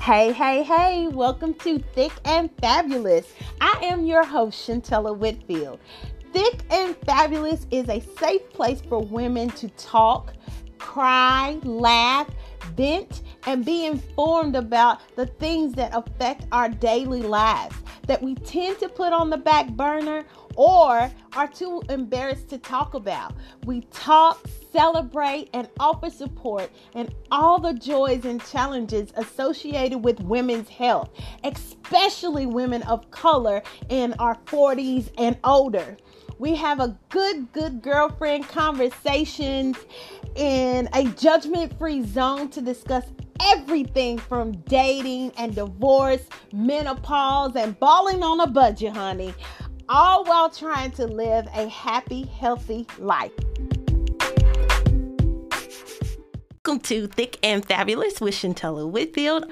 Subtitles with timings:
[0.00, 3.32] Hey, hey, hey, welcome to Thick and Fabulous.
[3.62, 5.80] I am your host, Shuntella Whitfield.
[6.32, 10.34] Thick and Fabulous is a safe place for women to talk,
[10.76, 12.28] cry, laugh,
[12.76, 17.76] vent, and be informed about the things that affect our daily lives
[18.06, 20.24] that we tend to put on the back burner
[20.56, 23.34] or are too embarrassed to talk about.
[23.64, 30.68] We talk, celebrate, and offer support in all the joys and challenges associated with women's
[30.68, 31.10] health,
[31.44, 35.96] especially women of color in our 40s and older.
[36.38, 39.76] We have a good, good girlfriend conversations
[40.34, 43.04] in a judgment free zone to discuss
[43.40, 49.34] everything from dating and divorce, menopause, and balling on a budget, honey,
[49.88, 53.32] all while trying to live a happy, healthy life.
[56.66, 59.46] Welcome to Thick and Fabulous with Shuntella Whitfield.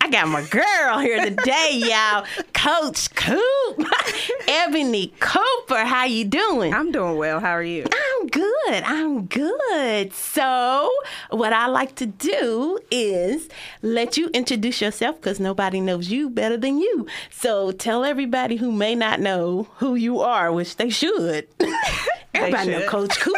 [0.00, 2.24] I got my girl here today, y'all.
[2.52, 3.86] Coach Coop,
[4.48, 5.84] Ebony Cooper.
[5.84, 6.72] How you doing?
[6.72, 7.40] I'm doing well.
[7.40, 7.84] How are you?
[7.92, 8.82] I'm good.
[8.84, 10.12] I'm good.
[10.12, 10.90] So,
[11.30, 13.48] what I like to do is
[13.82, 17.06] let you introduce yourself because nobody knows you better than you.
[17.30, 21.48] So, tell everybody who may not know who you are, which they should.
[22.34, 23.36] everybody know Coach Coop.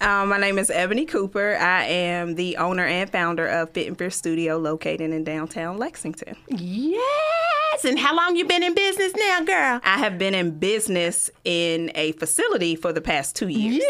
[0.00, 1.56] Um, my name is Ebony Cooper.
[1.56, 6.36] I am the owner and founder of Fit and Fierce Studio located in downtown Lexington.
[6.48, 7.84] Yes.
[7.84, 9.80] And how long you been in business now, girl?
[9.84, 13.76] I have been in business in a facility for the past two years.
[13.76, 13.84] Yeah.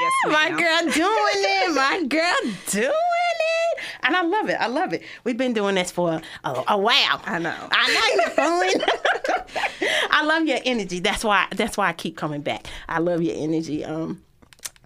[0.00, 1.74] Yes, my girl doing it.
[1.74, 3.78] My girl doing it.
[4.04, 4.56] And I love it.
[4.60, 5.02] I love it.
[5.24, 7.20] We've been doing this for a, a while.
[7.24, 7.68] I know.
[7.72, 9.48] I know you're fun.
[10.10, 11.00] I love your energy.
[11.00, 12.66] That's why that's why I keep coming back.
[12.88, 13.84] I love your energy.
[13.84, 14.22] Um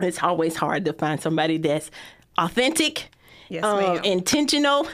[0.01, 1.91] it's always hard to find somebody that's
[2.39, 3.09] authentic,
[3.49, 4.89] Yes, um, intentional.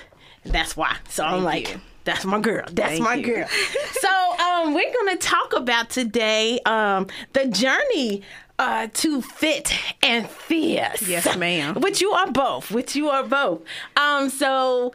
[0.45, 0.97] That's why.
[1.09, 1.81] So I'm like, you.
[2.05, 2.65] that's my girl.
[2.71, 3.27] That's Thank my you.
[3.27, 3.47] girl.
[3.93, 8.23] so um, we're gonna talk about today um, the journey.
[8.59, 11.01] Uh, to fit and fierce.
[11.09, 11.77] Yes, ma'am.
[11.81, 12.71] Which you are both.
[12.71, 13.63] Which you are both.
[13.97, 14.93] Um, so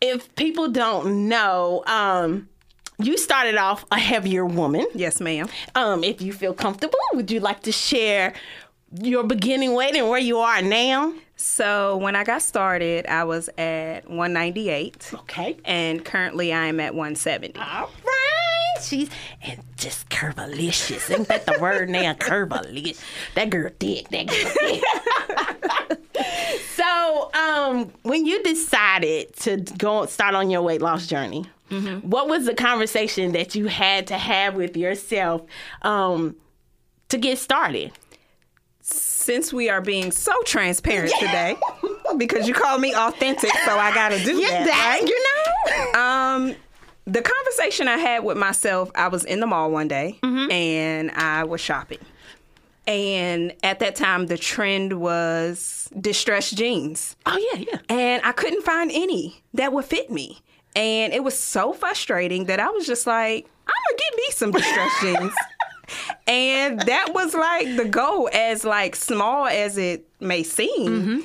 [0.00, 2.48] if people don't know, um,
[3.00, 4.86] you started off a heavier woman.
[4.94, 5.48] Yes, ma'am.
[5.74, 8.34] Um, if you feel comfortable, would you like to share
[8.92, 11.12] your beginning weight and where you are now?
[11.36, 15.56] So when I got started, I was at 198, Okay.
[15.64, 17.58] and currently I am at 170.
[17.60, 18.82] All right.
[18.82, 19.08] She's
[19.42, 21.12] and just curvilicious.
[21.16, 22.12] Ain't that the word now?
[22.18, 23.00] Curvilicious.
[23.34, 24.08] That girl thick.
[24.10, 25.98] That girl thick.
[26.76, 31.44] so, um, when you decided to go start on your weight loss journey,
[32.02, 35.42] what was the conversation that you had to have with yourself
[35.82, 36.34] um,
[37.10, 37.92] to get started?
[39.28, 41.54] Since we are being so transparent today,
[42.16, 44.66] because you called me authentic, so I got to do Yeah, that.
[44.66, 45.06] that, right?
[45.06, 46.00] you know.
[46.00, 46.54] Um,
[47.04, 50.50] the conversation I had with myself, I was in the mall one day Mm-hmm.
[50.50, 51.98] and I was shopping.
[52.86, 57.14] And at that time, the trend was distressed jeans.
[57.26, 57.78] Oh yeah, yeah.
[57.90, 60.38] And I couldn't find any that would fit me.
[60.74, 64.50] And it was so frustrating that I was just like, I'm gonna get me some
[64.52, 65.34] distressed jeans.
[66.26, 70.88] And that was like the goal, as like small as it may seem.
[70.88, 71.20] Mm-hmm.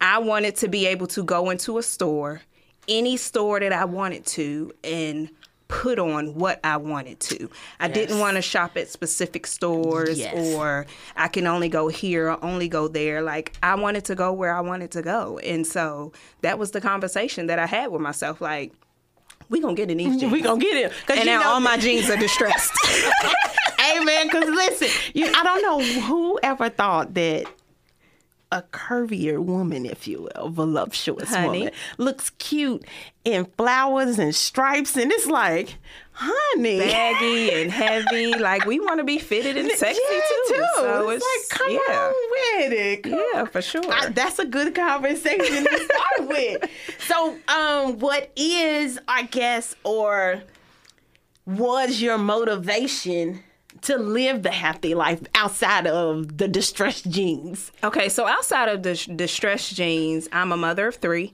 [0.00, 2.40] I wanted to be able to go into a store,
[2.88, 5.30] any store that I wanted to, and
[5.68, 7.48] put on what I wanted to.
[7.78, 10.56] I didn't want to shop at specific stores Yes.
[10.56, 13.22] or I can only go here or only go there.
[13.22, 15.38] Like I wanted to go where I wanted to go.
[15.38, 18.40] And so that was the conversation that I had with myself.
[18.40, 18.72] Like,
[19.48, 20.32] we gonna get in these jeans.
[20.32, 20.92] We gonna get it.
[21.08, 22.72] and you now know all my jeans are distressed.
[24.02, 24.26] Amen.
[24.26, 27.44] Because listen, you, I don't know who ever thought that
[28.52, 31.46] a curvier woman, if you will, voluptuous Honey.
[31.60, 32.84] woman, looks cute
[33.24, 35.76] in flowers and stripes, and it's like,
[36.10, 38.34] honey, baggy and heavy.
[38.36, 40.64] Like we want to be fitted and sexy Yeah, too.
[40.74, 43.02] So it's, it's, like, come yeah, on with it.
[43.04, 43.82] Come yeah, for sure.
[43.88, 46.70] I- that's a good conversation to start with.
[47.06, 50.42] So, um, what is, I guess, or
[51.44, 53.42] was your motivation
[53.82, 57.72] to live the happy life outside of the distressed jeans?
[57.82, 61.32] Okay, so outside of the distressed jeans, I'm a mother of three.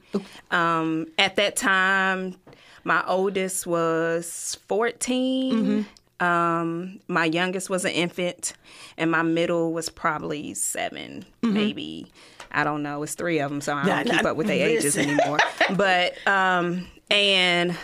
[0.51, 2.37] Um, at that time,
[2.85, 5.87] my oldest was 14.
[6.19, 8.55] Um, my youngest was an infant,
[8.97, 12.11] and my middle was probably 7 maybe.
[12.53, 13.03] I don't know.
[13.03, 15.39] It's three of them, so I don't keep up with their ages anymore.
[15.77, 17.77] but um, and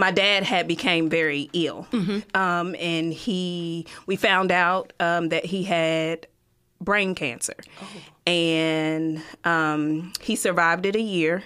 [0.00, 1.86] my dad had became very ill,
[2.34, 6.26] um, and he we found out um, that he had
[6.80, 7.54] brain cancer,
[8.34, 11.42] and um, he survived it a year.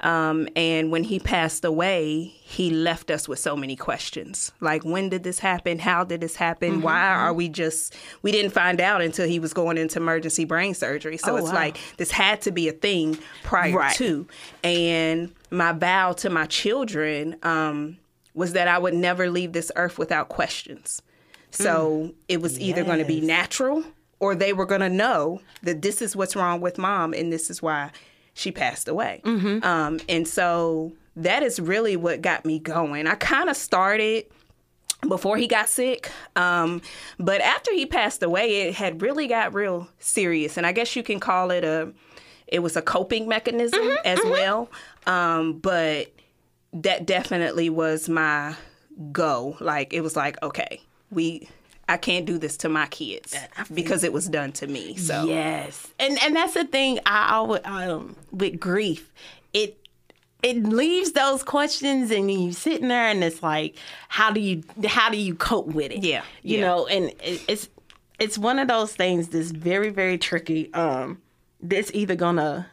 [0.00, 5.08] Um, and when he passed away, he left us with so many questions like, when
[5.08, 5.78] did this happen?
[5.80, 6.80] How did this happen?
[6.80, 10.74] Why are we just, we didn't find out until he was going into emergency brain
[10.74, 11.16] surgery.
[11.16, 11.54] So Oh, it's wow.
[11.54, 13.96] like, this had to be a thing prior Right.
[13.96, 14.26] to.
[14.62, 17.96] And my vow to my children um,
[18.34, 21.02] was that I would never leave this earth without questions.
[21.50, 23.84] So it was either going to be natural
[24.22, 27.50] or they were going to know that this is what's wrong with mom and this
[27.50, 27.90] is why
[28.34, 29.20] she passed away.
[29.64, 33.08] Um, and so that is really what got me going.
[33.08, 34.26] I kind of started
[35.08, 36.08] before he got sick.
[36.36, 36.80] Um,
[37.18, 40.56] but after he passed away, it had really got real serious.
[40.56, 41.92] And I guess you can call it a,
[42.46, 44.70] it was a coping mechanism as well.
[45.04, 46.12] Um, but
[46.72, 48.54] that definitely was my
[49.10, 49.56] go.
[49.58, 50.80] Like, it was like, okay,
[51.10, 51.48] we,
[51.88, 53.36] I can't do this to my kids
[53.72, 54.96] because it was done to me.
[54.96, 57.00] So, Yes, and and that's the thing.
[57.06, 59.12] I always um, with grief,
[59.52, 59.78] it
[60.42, 63.76] it leaves those questions, and you sitting there, and it's like,
[64.08, 66.02] how do you how do you cope with it?
[66.02, 66.66] Yeah, you yeah.
[66.66, 67.68] know, and it, it's
[68.18, 70.72] it's one of those things that's very very tricky.
[70.74, 71.20] Um,
[71.60, 72.66] that's either gonna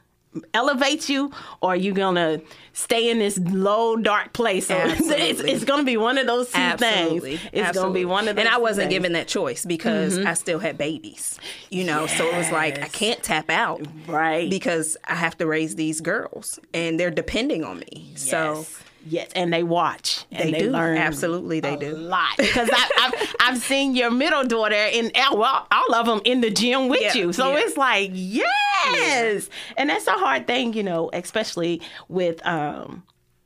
[0.53, 1.31] elevate you
[1.61, 2.39] or you gonna
[2.73, 7.37] stay in this low dark place it's, it's gonna be one of those two Absolutely.
[7.37, 7.73] things it's Absolutely.
[7.81, 8.93] gonna be one of those And I wasn't things.
[8.93, 10.27] given that choice because mm-hmm.
[10.27, 11.39] I still had babies.
[11.69, 13.81] You know, so it was like I can't tap out.
[14.07, 14.49] Right.
[14.49, 18.11] Because I have to raise these girls and they're depending on me.
[18.15, 18.65] So
[19.05, 19.31] Yes.
[19.33, 20.25] And they watch.
[20.31, 20.71] And They they, do.
[20.71, 20.97] learn.
[20.97, 21.95] Absolutely, they a do.
[21.95, 22.69] A lot because
[22.99, 27.01] I've I've seen your middle daughter and well, all of them in the gym with
[27.01, 27.33] Yeah, you.
[27.33, 27.59] So yeah.
[27.63, 33.03] it's like yes, and that's a hard thing, you know, especially with um,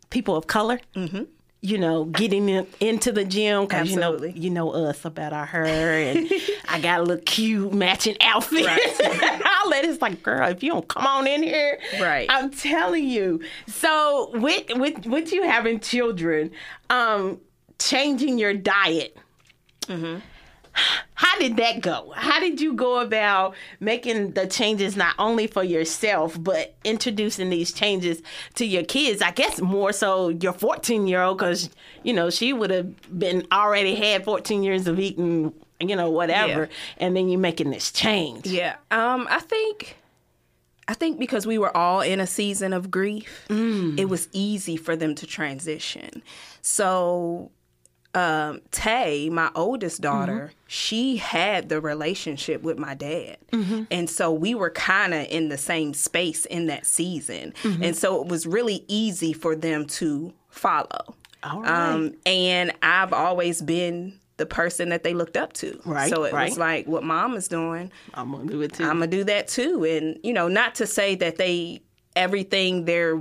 [0.09, 0.79] people of color.
[0.95, 1.23] Mm-hmm.
[1.65, 5.45] You know, getting in, into the gym because you know you know us about our
[5.45, 6.29] hair and
[6.67, 8.65] I got a little cute matching outfit.
[8.67, 12.27] I'll let it's like, girl, if you don't come on in here, Right.
[12.29, 13.39] I'm telling you.
[13.67, 16.51] So with with with you having children,
[16.89, 17.39] um,
[17.79, 19.15] changing your diet.
[21.23, 22.11] How did that go?
[22.15, 27.71] How did you go about making the changes not only for yourself, but introducing these
[27.71, 28.21] changes
[28.55, 29.21] to your kids?
[29.21, 31.69] I guess more so your 14 year old, because,
[32.03, 36.63] you know, she would have been already had 14 years of eating, you know, whatever.
[36.63, 37.05] Yeah.
[37.05, 38.45] And then you're making this change.
[38.45, 38.75] Yeah.
[38.91, 39.95] Um, I think
[40.89, 44.97] I think because we were all in a season of grief, it was easy for
[44.97, 46.21] them to transition.
[46.61, 47.51] So
[48.15, 53.37] um, Tay, my oldest daughter, she had the relationship with my dad.
[53.91, 57.53] And so we were kind of in the same space in that season.
[57.63, 61.15] And so it was really easy for them to follow.
[61.43, 61.67] Right.
[61.67, 65.79] Um, and I've always been the person that they looked up to.
[65.85, 66.49] Right, So it right.
[66.49, 67.91] was like what mom is doing.
[68.13, 68.83] I'm going to do it too.
[68.83, 69.83] I'm gonna do that too.
[69.85, 71.81] And you know, not to say that they
[72.15, 73.19] everything they're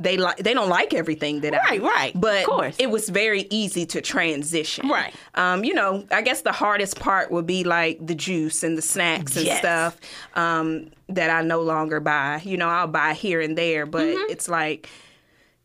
[0.00, 2.14] they like they don't like everything that I Right, right.
[2.14, 2.74] Of But course.
[2.78, 4.88] it was very easy to transition.
[4.88, 5.14] Right.
[5.34, 8.82] Um, you know, I guess the hardest part would be like the juice and the
[8.82, 9.58] snacks and Yes.
[9.58, 9.98] stuff
[10.34, 12.40] um, that I no longer buy.
[12.44, 14.30] You know, I'll buy here and there, but Mm-hmm.
[14.32, 14.88] it's like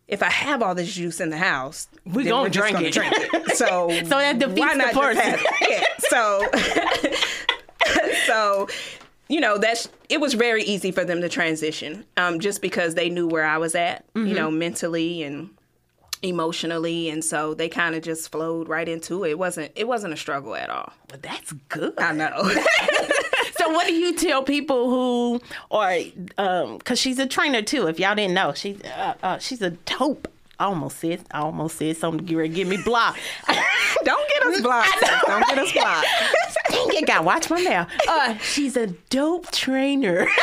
[0.07, 2.93] if I have all this juice in the house, We then gonna drink gonna it.
[2.93, 3.51] drink it.
[3.55, 5.43] So So that defeats why the not just purpose.
[5.67, 5.83] Yeah.
[6.09, 6.47] So
[8.27, 8.67] so
[9.27, 13.10] you know that's it was very easy for them to transition um, just because they
[13.10, 15.50] knew where i was at you know mentally and
[16.25, 17.10] emotionally.
[17.10, 19.32] And so they kind of just flowed right into it.
[19.32, 20.91] It wasn't it wasn't a struggle at all.
[21.08, 21.94] But that's good.
[22.00, 22.51] i know.
[23.58, 26.00] So what do you tell people who or
[26.38, 28.53] um cuz she's a trainer too if y'all didn't know.
[28.53, 30.27] She's uh, uh, she's a dope.
[30.60, 33.20] I almost said I almost said something to get get me blocked.
[34.03, 36.08] don't get us blocked don't get us blocked
[36.69, 37.89] Dang it, God, watch my mouth.
[38.07, 40.27] Uh, she's a dope trainer.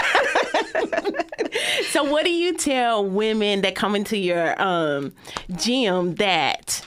[1.91, 5.13] so, what do you tell women that come into your um,
[5.57, 6.87] gym that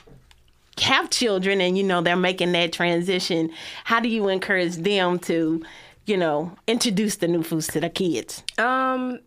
[0.79, 3.51] have children and you know they're making that transition?
[3.83, 5.63] How do you encourage them to,
[6.05, 8.43] you know, introduce the new foods to the kids?
[8.57, 9.19] Um,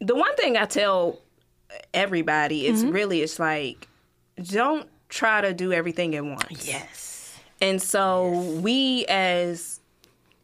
[0.00, 1.20] the one thing I tell
[1.94, 3.88] everybody is really it's like
[4.36, 6.66] don't try to do everything at once.
[6.66, 7.11] Yes.
[7.62, 8.28] And so
[8.60, 9.80] we as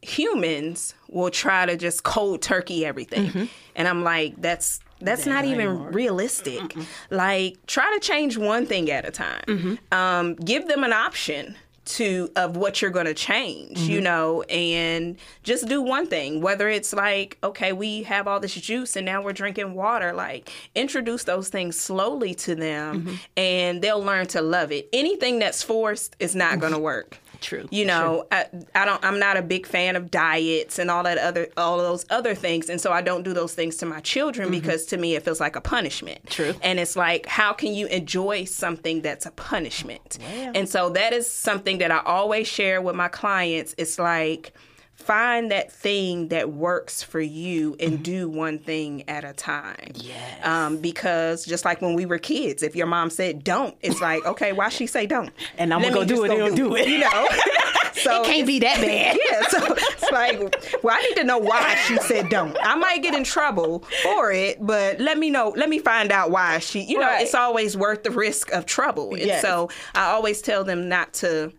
[0.03, 3.49] humans will try to just cold turkey everything.
[3.77, 6.75] And I'm like, that's that's not even realistic.
[7.11, 9.79] Like try to change one thing at a time.
[9.93, 11.57] Um, give them an option
[11.89, 14.05] to of what you're going to change, you mm-hmm.
[14.05, 16.41] know, and just do one thing.
[16.41, 20.51] Whether it's like, okay, we have all this juice and now we're drinking water, like
[20.75, 23.15] introduce those things slowly to them mm-hmm.
[23.37, 24.89] and they'll learn to love it.
[24.93, 26.85] Anything that's forced is not going to mm-hmm.
[26.85, 27.19] work.
[27.41, 29.05] True, You know, I, I don't.
[29.05, 32.35] I'm not a big fan of diets and all that other, all of those other
[32.35, 35.23] things, and so I don't do those things to my children because to me it
[35.23, 36.23] feels like a punishment.
[36.25, 36.43] Mm-hmm.
[36.43, 36.55] True.
[36.63, 40.19] And it's like, how can you enjoy something that's a punishment?
[40.55, 43.75] And so that is something that I always share with my clients.
[43.79, 44.53] It's like
[44.99, 49.77] find that thing that works for you and do one thing at a time.
[49.95, 50.07] Mm-hmm.
[50.09, 50.47] Yes.
[50.47, 54.25] Um, because just like when we were kids, if your mom said don't, it's like,
[54.27, 55.31] okay, why she say don't?
[55.57, 56.89] And I'm Let gonna go do it and do it.
[56.89, 57.29] You know?
[57.95, 59.17] so it can't be that bad.
[59.31, 62.57] yeah, so it's like, well, I need to know why she said don't.
[62.61, 65.55] I might get in trouble for it, but let me know.
[65.57, 66.81] Let me find out why she.
[66.83, 67.23] You know, Right.
[67.23, 69.43] it's always worth the risk of trouble, and Yes.
[69.43, 71.53] so I always tell them not to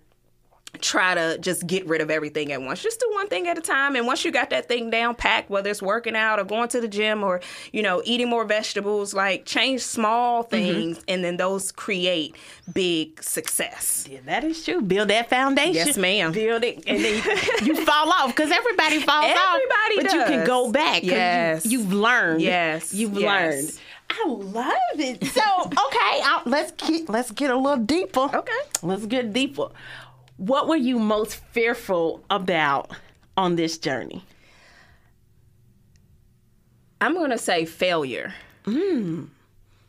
[0.82, 2.82] try to just get rid of everything at once.
[2.82, 3.96] Just do one thing at a time.
[3.96, 6.82] And once you got that thing down packed, whether it's working out or going to
[6.82, 10.50] the gym or, you know, eating more vegetables, like change small Mm-hmm.
[10.50, 12.36] things and then those create
[12.72, 14.08] big success.
[14.10, 14.82] Yeah, that is true.
[14.82, 15.74] Build that foundation.
[15.74, 16.32] Yes, ma'am.
[16.32, 19.60] Build it, and then you, you fall off because everybody falls off.
[19.60, 21.04] Everybody but you can go back.
[21.04, 21.66] Yes.
[21.66, 22.42] you, have learned.
[22.42, 23.24] Yes, you've yes.
[23.54, 23.80] learned.
[24.10, 25.24] I love it.
[25.26, 28.30] So okay, I, let's keep, let's get a little deeper.
[28.34, 28.52] Okay.
[28.82, 29.68] let's get deeper.
[30.40, 32.92] What were you most fearful about
[33.36, 34.24] on this journey?
[37.02, 38.34] I'm going to say failure.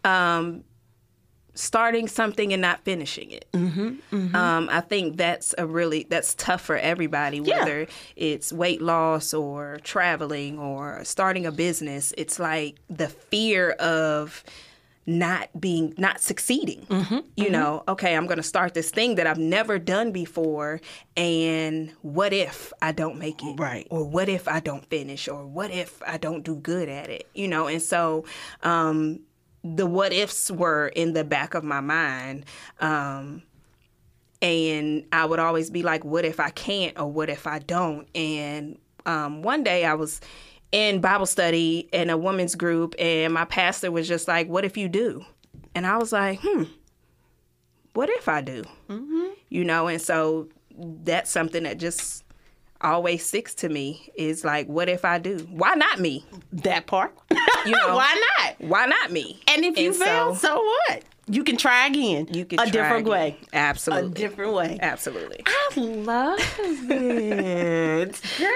[0.04, 0.64] Um,
[1.54, 3.46] starting something and not finishing it.
[3.52, 7.38] Mm-hmm, Um, I think that's a really that's tough for everybody.
[7.38, 7.60] Yeah.
[7.60, 14.42] Whether it's weight loss or traveling or starting a business, it's like the fear of
[15.18, 19.26] not being not succeeding Mm-hmm, you know okay i'm going to start this thing that
[19.26, 20.80] i've never done before
[21.16, 23.86] and what if i don't make it Right.
[23.90, 27.28] or what if I don't finish, or what if I don't do good at it,
[27.34, 27.66] you know?
[27.66, 28.24] And so
[28.62, 29.20] um,
[29.62, 32.46] the what ifs were in the back of my mind.
[32.80, 33.42] Um,
[34.42, 38.08] and I would always be like, what if I can't, or what if I don't?
[38.14, 40.20] And um, one day I was
[40.72, 44.76] in Bible study in a women's group, and my pastor was just like, what if
[44.76, 45.24] you do?
[45.74, 46.64] And I was like, hmm,
[47.94, 48.62] what if I do?
[49.48, 52.24] You know, and so that's something that just
[52.80, 55.38] always sticks to me is like, what if I do?
[55.50, 56.24] Why not me?
[56.52, 57.14] That part.
[57.66, 58.60] You know, Why not?
[58.60, 59.40] Why not me?
[59.48, 61.02] And if you so fail, so what?
[61.28, 62.26] You can try again.
[62.32, 63.12] you can a different again.
[63.12, 63.36] way.
[63.52, 64.10] Absolutely.
[64.10, 64.78] A different way.
[64.80, 65.42] Absolutely.
[65.46, 66.38] I love
[66.90, 68.20] it.
[68.38, 68.50] Girl.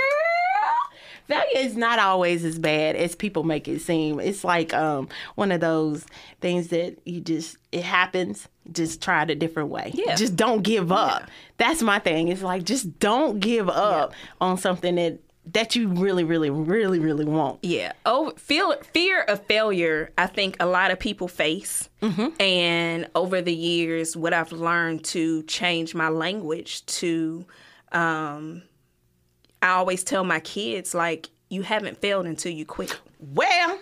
[1.26, 4.20] Failure is not always as bad as people make it seem.
[4.20, 6.04] It's like um, one of those
[6.40, 9.90] things that you just, it happens, just try it a different way.
[9.94, 10.14] Yeah.
[10.16, 11.22] Just don't give up.
[11.22, 11.26] Yeah.
[11.56, 12.28] That's my thing.
[12.28, 15.18] It's like, just don't give up on something that,
[15.52, 17.58] that you really, really, really, really want.
[17.62, 17.92] Yeah.
[18.06, 20.10] Oh, feel fear of failure.
[20.16, 22.40] I think a lot of people face, Mm-hmm.
[22.40, 27.46] and over the years, what I've learned to change my language to,
[27.92, 28.62] um,
[29.64, 33.78] I always tell my kids like, you haven't failed until you quit, Well,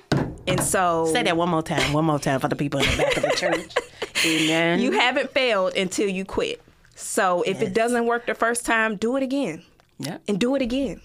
[0.47, 1.93] and so say that one more time.
[1.93, 3.73] One more time for the people in the back of the church.
[4.27, 4.81] Amen.
[4.81, 6.61] you haven't failed until you quit.
[6.95, 7.71] So if Yes.
[7.71, 9.63] it doesn't work the first time, do it again.
[9.99, 10.19] yeah.
[10.29, 11.01] and do it again.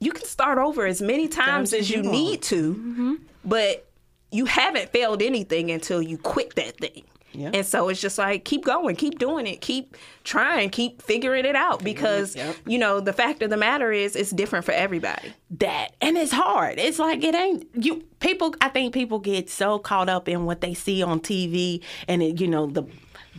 [0.00, 2.12] You can start over as many times Times as you want.
[2.12, 3.14] need to, mm-hmm.
[3.44, 3.86] but
[4.32, 7.04] you haven't failed anything until you quit that thing.
[7.32, 7.50] Yeah.
[7.54, 11.56] And so it's just like keep going, keep doing it, keep trying, keep figuring it
[11.56, 12.56] out because Yep.
[12.66, 15.32] you know the fact of the matter is it's different for everybody.
[15.58, 19.78] that and it's hard it's like it ain't you people i think people get so
[19.78, 22.82] caught up in what they see on tv and it, you know the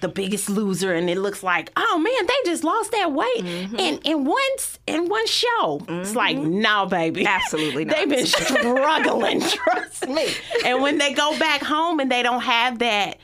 [0.01, 3.75] the biggest loser and it looks like oh man they just lost that weight Mm-hmm.
[3.79, 4.41] in in one
[4.85, 7.95] in one show it's like no baby Absolutely not.
[7.95, 8.25] they've been
[8.67, 10.27] struggling trust me
[10.65, 13.17] and when they go back home and they don't have that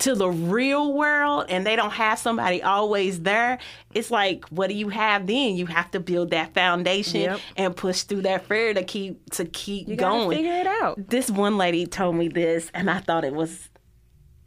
[0.00, 3.58] to the real world and they don't have somebody always there
[3.94, 5.54] it's like what do you have then?
[5.56, 7.40] You have to build that foundation Yep.
[7.56, 10.36] and push through that fear to keep to keep You going.
[10.36, 11.08] figure it out.
[11.10, 13.68] this one lady told me this and i thought it was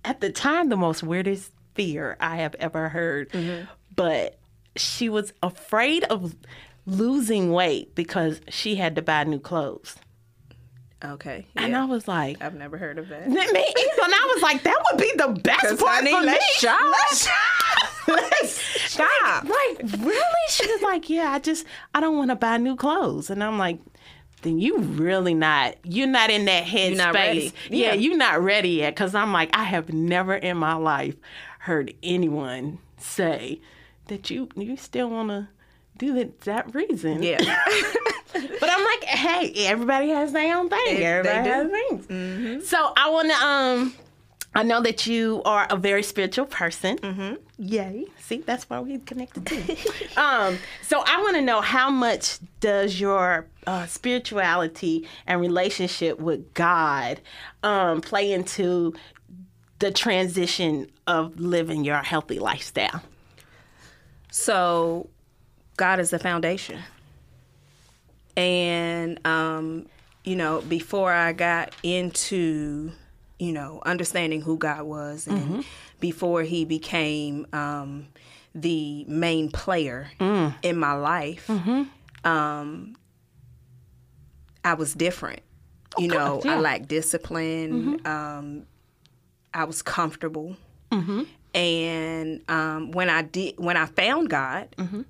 [0.03, 3.29] at the time the most weirdest fear i have ever heard.
[3.31, 3.65] Mm-hmm.
[3.95, 4.37] But
[4.75, 6.35] she was afraid of
[6.85, 9.95] losing weight because she had to buy new clothes
[11.05, 11.45] Okay.
[11.55, 13.29] and i was like I've never heard of that.
[13.29, 14.03] me either.
[14.03, 16.25] And I was like, that would be the best part honey, for me.
[16.25, 16.79] let's shop.
[16.81, 17.29] Let's
[18.07, 18.61] let's
[18.91, 19.43] Stop.
[19.43, 20.23] Like, really?
[20.49, 23.29] She was like, yeah, I just, I don't want to buy new clothes.
[23.29, 23.79] And I'm like,
[24.41, 27.53] then you really not, you're not in that headspace.
[27.69, 27.93] Yeah, Yeah.
[27.93, 28.95] you're not ready yet.
[28.95, 31.15] Cause I'm like, I have never in my life
[31.59, 33.59] heard anyone say
[34.07, 35.47] that you, you still want to
[35.97, 37.23] do that, that reason.
[37.23, 37.39] Yeah.
[38.59, 40.97] But I'm like, hey, everybody has their own thing.
[40.97, 42.69] They- everybody has things.
[42.69, 43.93] So I want to um,
[44.53, 46.97] I know that you are a very spiritual person.
[46.97, 47.35] Mm-hmm.
[47.59, 48.05] Yay!
[48.19, 49.75] See, that's why we connected too.
[50.17, 56.53] um, so I want to know how much does your uh, spirituality and relationship with
[56.53, 57.21] God
[57.63, 58.93] um, play into
[59.79, 63.01] the transition of living your healthy lifestyle?
[64.31, 65.09] So,
[65.77, 66.79] God is the foundation.
[68.35, 69.87] And, um,
[70.23, 72.91] you know, before I got into,
[73.39, 75.61] you know, understanding who God was and mm-hmm.
[75.99, 78.07] before he became um,
[78.53, 80.53] the main player mm.
[80.61, 81.83] in my life, mm-hmm.
[82.27, 82.95] um,
[84.63, 85.41] I was different.
[85.97, 86.55] You know, yeah.
[86.55, 87.99] I lacked discipline.
[87.99, 88.07] Mm-hmm.
[88.07, 88.63] Um,
[89.53, 90.55] I was comfortable.
[90.91, 91.23] Mm-hmm.
[91.55, 95.01] And um, when I did, when I found God, mm-hmm.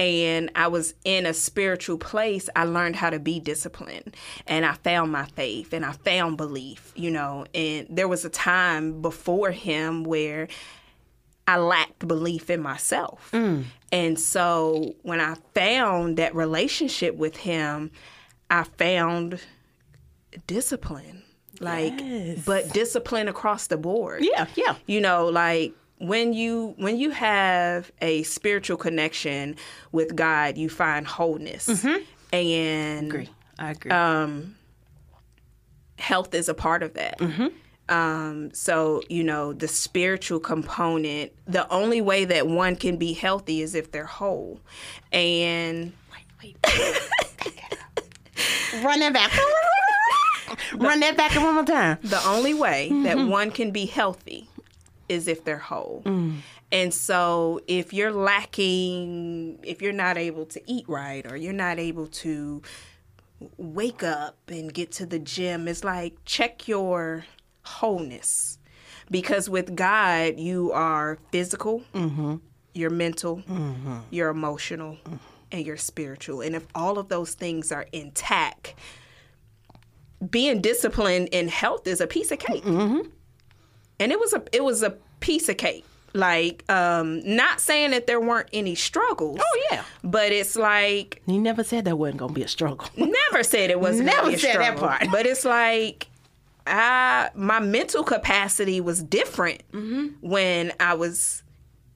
[0.00, 4.16] And I was in a spiritual place, I learned how to be disciplined,
[4.46, 6.90] and I found my faith, and I found belief.
[6.96, 10.48] You know, and there was a time before Him where
[11.46, 13.64] I lacked belief in myself, mm.
[13.92, 17.90] and so when I found that relationship with Him,
[18.48, 19.38] I found
[20.46, 21.24] discipline
[21.58, 22.42] like yes.
[22.46, 27.92] but discipline across the board yeah yeah you know like when you when you have
[28.00, 29.54] a spiritual connection
[29.92, 32.02] with god you find wholeness mm-hmm.
[32.32, 33.28] and I agree
[33.58, 34.56] i agree um
[35.98, 37.48] health is a part of that mm-hmm.
[37.90, 41.32] Um, so you know the spiritual component.
[41.46, 44.60] The only way that one can be healthy is if they're whole.
[45.10, 46.94] And wait, wait,
[48.84, 49.32] run that back.
[50.74, 51.98] Run that back one more time.
[52.02, 53.02] The only way mm-hmm.
[53.04, 54.48] that one can be healthy
[55.10, 56.02] is if they're whole.
[56.06, 56.36] Mm.
[56.72, 61.78] And so if you're lacking, if you're not able to eat right or you're not
[61.78, 62.62] able to
[63.56, 67.24] wake up and get to the gym, it's like check your
[67.62, 68.58] wholeness.
[69.10, 72.36] Because with God, you are physical, mm-hmm.
[72.74, 73.98] you're mental, mm-hmm.
[74.10, 75.16] you're emotional, mm-hmm.
[75.50, 76.42] and you're spiritual.
[76.42, 78.76] And if all of those things are intact,
[80.30, 82.62] being disciplined in health is a piece of cake.
[84.00, 85.84] And it was a it was a piece of cake.
[86.12, 89.38] Like, um, not saying that there weren't any struggles.
[89.40, 92.88] Oh yeah, but it's like he never said that wasn't gonna be a struggle.
[92.96, 94.06] never said it wasn't.
[94.06, 94.88] never said struggle.
[94.88, 95.12] that part.
[95.12, 96.08] But it's like
[96.66, 100.08] I my mental capacity was different mm-hmm.
[100.20, 101.44] when I was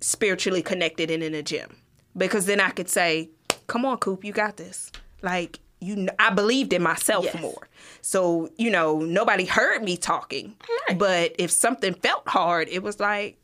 [0.01, 1.77] spiritually connected and in a gym
[2.17, 3.31] because then I could say,
[3.67, 7.41] "Come on, Coop, you got this." Like you I believed in myself yes.
[7.41, 7.69] more.
[8.05, 10.55] So, you know, nobody heard me talking.
[10.89, 10.99] Right.
[10.99, 13.39] But if something felt hard, it was like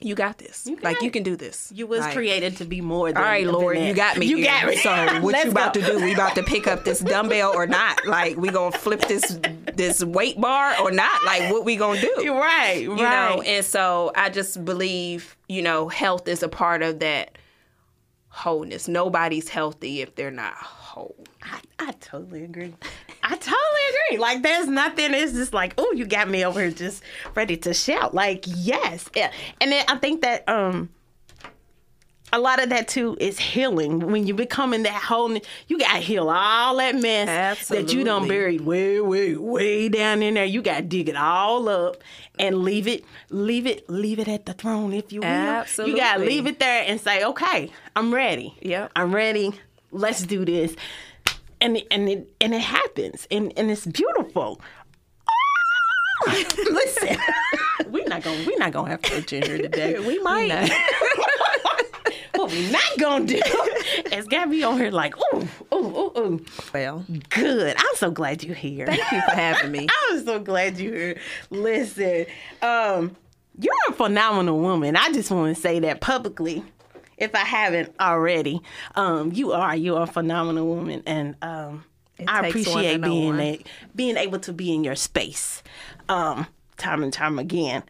[0.00, 0.66] you got this.
[0.66, 1.72] You like you can do this.
[1.74, 4.26] You was like, created to be more than All right, Lord, you got me.
[4.26, 4.44] You here.
[4.46, 4.76] got me.
[4.76, 5.80] So what you about go.
[5.80, 6.04] to do?
[6.04, 8.06] We about to pick up this dumbbell or not?
[8.06, 9.40] Like we gonna flip this
[9.74, 11.24] this weight bar or not?
[11.24, 12.14] Like what we gonna do?
[12.22, 13.36] You're Right, you right.
[13.36, 17.38] know, and so I just believe, you know, health is a part of that
[18.28, 18.88] wholeness.
[18.88, 21.16] Nobody's healthy if they're not whole.
[21.42, 22.74] I, I totally agree.
[23.22, 23.54] I totally
[24.08, 24.18] agree.
[24.18, 25.14] Like there's nothing.
[25.14, 27.02] It's just like, oh, you got me over here just
[27.34, 28.14] ready to shout.
[28.14, 29.30] Like yes, yeah.
[29.60, 30.90] And then I think that um
[32.32, 33.98] a lot of that too is healing.
[34.10, 37.86] When you become in that whole, you got to heal all that mess Absolutely.
[37.86, 40.44] that you done buried way, way, way down in there.
[40.44, 41.96] You got to dig it all up
[42.38, 45.26] and leave it, leave it, leave it at the throne, if you will.
[45.26, 45.94] Absolutely.
[45.94, 48.54] You got to leave it there and say, okay, I'm ready.
[48.62, 49.52] Yeah, I'm ready
[49.92, 50.74] let's do this
[51.60, 54.60] and it, and it and it happens and and it's beautiful.
[56.26, 57.16] Listen.
[57.88, 60.70] We're not gonna we're not gonna have church in here today we might.
[62.34, 63.40] What we're not gonna do
[64.12, 66.44] is got me on here like ooh ooh ooh ooh.
[66.72, 67.04] Well.
[67.28, 67.76] Good.
[67.76, 68.86] I'm so glad you're here.
[68.86, 69.88] Thank you for having me.
[70.08, 71.20] I'm so glad you're here.
[71.50, 72.26] Listen
[72.62, 73.16] um
[73.58, 74.96] you're a phenomenal woman.
[74.96, 76.64] I just want to say that publicly
[77.20, 78.60] if I haven't already.
[78.96, 81.84] Um, you are you are a phenomenal woman, and um,
[82.26, 83.62] I appreciate being a,
[83.94, 85.62] being able to be in your space,
[86.08, 87.84] um, time and time again.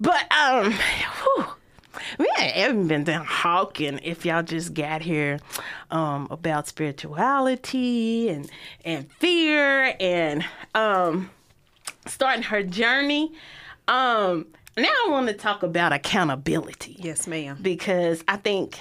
[0.00, 0.72] But um,
[1.36, 1.46] whew,
[2.18, 5.38] we haven't been done talking if y'all just got here
[5.90, 8.50] um, about spirituality and
[8.84, 11.30] and fear and um,
[12.06, 13.32] starting her journey.
[13.88, 16.96] Um, now I want to talk about accountability.
[16.98, 17.58] Yes, ma'am.
[17.60, 18.78] Because I think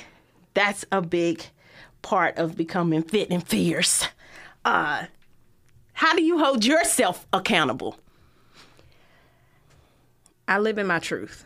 [0.54, 1.44] that's a big
[2.02, 4.08] part of becoming fit and fierce.
[4.66, 5.06] Uh,
[5.94, 7.98] how do you hold yourself accountable?
[10.48, 11.46] I live in my truth.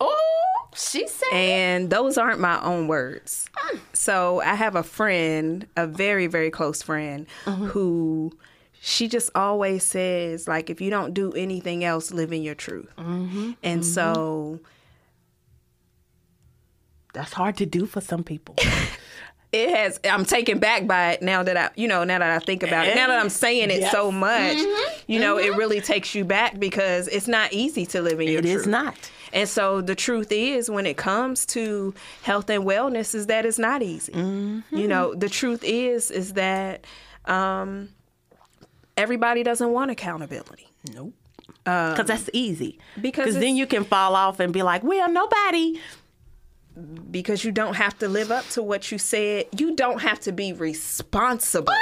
[0.00, 1.32] Oh, she said.
[1.32, 3.48] And those aren't my own words.
[3.56, 3.80] Mm.
[3.92, 7.66] So I have a friend, a very, very close friend, mm-hmm.
[7.66, 8.32] who
[8.84, 12.90] she just always says like if you don't do anything else live in your truth.
[12.98, 13.52] Mm-hmm.
[13.62, 13.92] And mm-hmm.
[13.92, 14.58] so
[17.14, 18.56] That's hard to do for some people.
[19.52, 22.38] it has i'm taken back by it now that i you know now that i
[22.38, 22.96] think about it.
[22.96, 23.28] Now that i'm eh?
[23.28, 23.92] saying it Yes.
[23.92, 25.12] so much mm-hmm.
[25.12, 28.38] you know it really takes you back because it's not easy to live in your
[28.38, 28.56] It truth.
[28.62, 28.96] is not.
[29.34, 31.92] and so the truth is when it comes to
[32.22, 34.12] health and wellness is that it's not easy.
[34.14, 36.84] You know the truth is is that
[37.26, 37.90] um
[38.96, 41.14] everybody doesn't want accountability Nope.
[41.64, 42.78] Because that's easy.
[43.00, 45.78] because then you can fall off and be like, well, nobody.
[47.10, 50.32] because you don't have to live up to what you said you don't have to
[50.32, 51.72] be responsible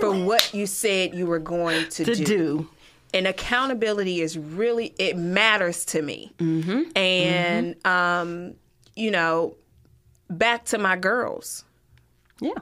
[0.00, 2.68] for what you said you were going to, To do.
[3.12, 6.96] and accountability is really it matters to me Mm-hmm.
[6.96, 8.54] and um
[8.96, 9.56] you know
[10.30, 11.64] back to my girls
[12.40, 12.52] Yeah.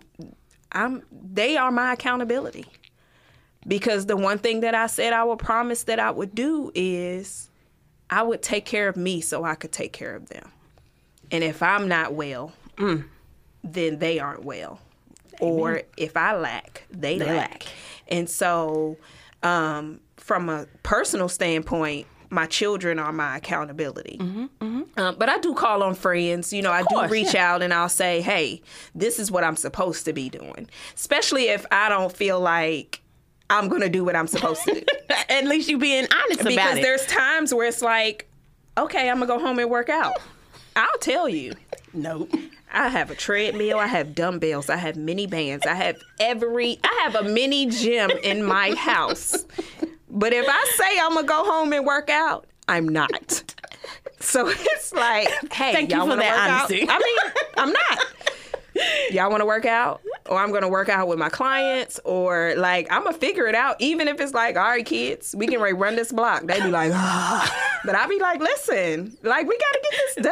[0.73, 2.65] i'm they are my accountability
[3.67, 7.51] because the one thing that i said i would promise that i would do is
[8.11, 10.51] i would take care of me so i could take care of them
[11.31, 13.05] and if i'm not well Mm.
[13.63, 14.81] then they aren't well
[15.41, 17.29] or if i lack they, lack.
[17.29, 17.67] lack.
[18.09, 18.97] and so
[19.43, 25.83] um, from a personal standpoint my children are my accountability um, but I do call
[25.83, 26.51] on friends.
[26.53, 27.53] You know, I course, do reach yeah.
[27.53, 28.63] out and I'll say, hey,
[28.95, 30.69] this is what I'm supposed to be doing.
[30.95, 33.02] Especially if I don't feel like
[33.51, 34.83] I'm going to do what I'm supposed to do.
[35.29, 36.57] At least you being honest about it.
[36.57, 38.29] because there's times where it's like,
[38.79, 40.19] okay, I'm going to go home and work out.
[40.77, 41.55] I'll tell you.
[41.93, 42.33] Nope.
[42.73, 43.79] I have a treadmill.
[43.79, 44.71] I have dumbbells.
[44.71, 45.67] I have mini bands.
[45.67, 46.79] I have every.
[46.83, 49.45] I have a mini gym in my house.
[50.09, 53.43] But if I say I'm gonna go home and work out, I'm not.
[54.21, 56.89] So it's like, hey, Thank you y'all for that honesty.
[56.89, 56.91] Out?
[56.91, 57.99] I mean, I'm not.
[59.11, 62.87] Y'all want to work out, or I'm gonna work out with my clients, or like
[62.91, 63.77] I'm gonna figure it out.
[63.81, 66.47] Even if it's like, all right, kids, we can run this block.
[66.47, 67.79] They be like, ah.
[67.85, 70.25] but I be like, listen, like we gotta get this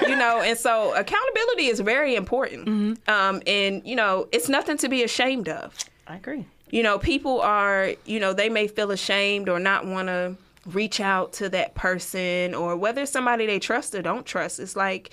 [0.00, 0.40] done, you know.
[0.42, 3.10] And so accountability is very important, Mm-hmm.
[3.10, 5.74] um, and you know, it's nothing to be ashamed of
[6.06, 6.44] I agree.
[6.70, 11.00] you know, people are, you know, they may feel ashamed or not want to reach
[11.00, 14.60] out to that person or whether somebody they trust or don't trust.
[14.60, 15.12] It's like,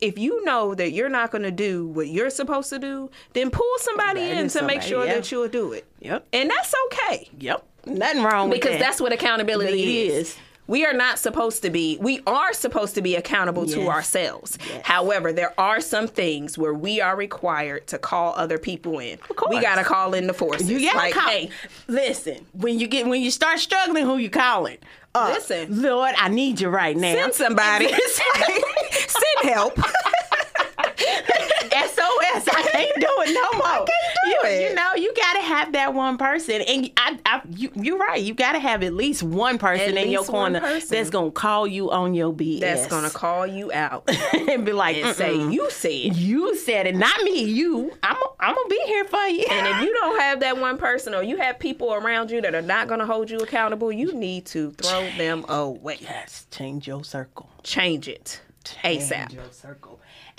[0.00, 3.50] if you know that you're not going to do what you're supposed to do, then
[3.50, 5.14] pull somebody That in is to make sure yeah.
[5.14, 5.86] that you'll do it.
[6.00, 6.26] Yep.
[6.32, 7.66] And that's okay Yep.
[7.86, 8.62] Nothing wrong with that.
[8.66, 8.84] because that.
[8.86, 10.28] that's what accountability It is.
[10.30, 10.36] is.
[10.66, 13.88] We are not supposed to be, we are supposed to be accountable to Yes.
[13.88, 14.56] ourselves.
[14.84, 19.18] However, there are some things where we are required to call other people in.
[19.18, 19.50] course.
[19.52, 20.70] We got to call in the forces.
[20.70, 21.28] You gotta like, call.
[21.28, 21.50] hey,
[21.88, 24.78] listen, when you get when you start struggling, who you calling?
[25.14, 25.82] Uh, Listen.
[25.82, 27.14] Lord, I need you right now.
[27.14, 27.88] send somebody.
[28.90, 29.78] send help.
[31.88, 32.48] SOS.
[32.48, 33.86] I can't do it no more.
[33.86, 34.68] do you, it.
[34.68, 38.22] you know, you gotta have that one person, and I, I you, you're right.
[38.22, 41.90] You gotta have at least one person At in your corner that's gonna call you
[41.90, 42.60] on your BS.
[42.60, 44.08] That's gonna call you out
[44.48, 46.16] and be like, and say you said.
[46.16, 47.44] you said it, not me.
[47.44, 47.92] You.
[48.02, 48.16] I'm.
[48.38, 49.44] I'm gonna be here for you.
[49.50, 52.54] And if you don't have that one person, or you have people around you that
[52.54, 55.98] are not gonna hold you accountable, you need to throw them away.
[56.00, 57.50] yes, change your circle.
[57.62, 58.40] Change it
[58.84, 59.36] ASAP.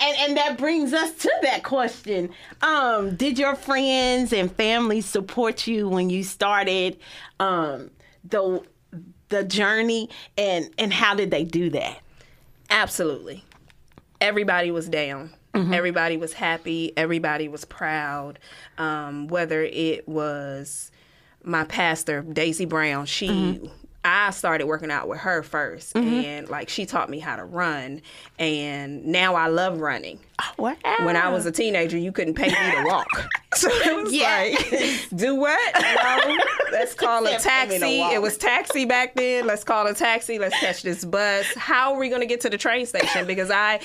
[0.02, 2.30] And and that brings us to that question.
[2.60, 6.98] Um, did your friends and family support you when you started
[7.38, 7.90] um
[8.24, 8.62] the
[9.28, 12.00] the journey and and how did they do that?
[12.68, 13.44] Absolutely.
[14.20, 15.30] Everybody was down.
[15.54, 16.92] Everybody was happy.
[16.96, 18.38] Everybody was proud.
[18.78, 20.90] Um, whether it was
[21.44, 23.28] my pastor, Daisy Brown, she.
[24.04, 28.02] I started working out with her 1st and like she taught me how to run,
[28.38, 30.18] and now I love running.
[30.58, 30.74] Wow.
[31.02, 33.08] When I was a teenager, you couldn't pay me to walk.
[33.54, 34.48] So it was Yeah.
[34.56, 35.74] like, do what?
[35.78, 36.38] No,
[36.72, 38.14] let's call a Said pay me to taxi.
[38.14, 39.46] It was taxi back then.
[39.46, 40.38] Let's call a taxi.
[40.38, 41.44] Let's catch this bus.
[41.54, 43.26] How are we going to get to the train station?
[43.26, 43.80] Because I,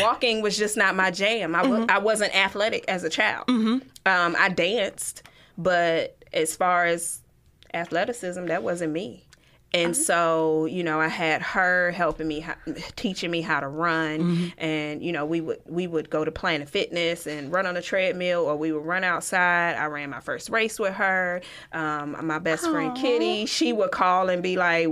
[0.00, 1.54] walking was just not my jam.
[1.54, 1.84] I, Mm-hmm.
[1.88, 3.48] I wasn't athletic as a child.
[3.48, 5.22] Um, I danced,
[5.56, 7.20] but as far as
[7.72, 9.24] athleticism, that wasn't me.
[9.74, 12.44] And so, you know, I had her helping me,
[12.96, 16.68] teaching me how to run, and you know, we would we would go to Planet
[16.68, 19.76] Fitness and run on a treadmill, or we would run outside.
[19.76, 21.40] I ran my first race with her.
[21.72, 24.88] Um, my best friend Kitty, she would call and be like,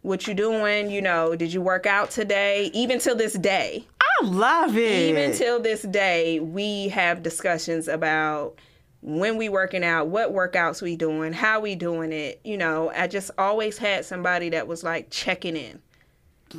[0.00, 0.90] "What you doing?
[0.90, 5.10] You know, did you work out today?" Even till this day, I love it.
[5.10, 8.54] even till this day, we have discussions about
[9.02, 12.40] when we working out, what workouts we doing, how we doing it.
[12.44, 15.82] You know, I just always had somebody that was like checking in.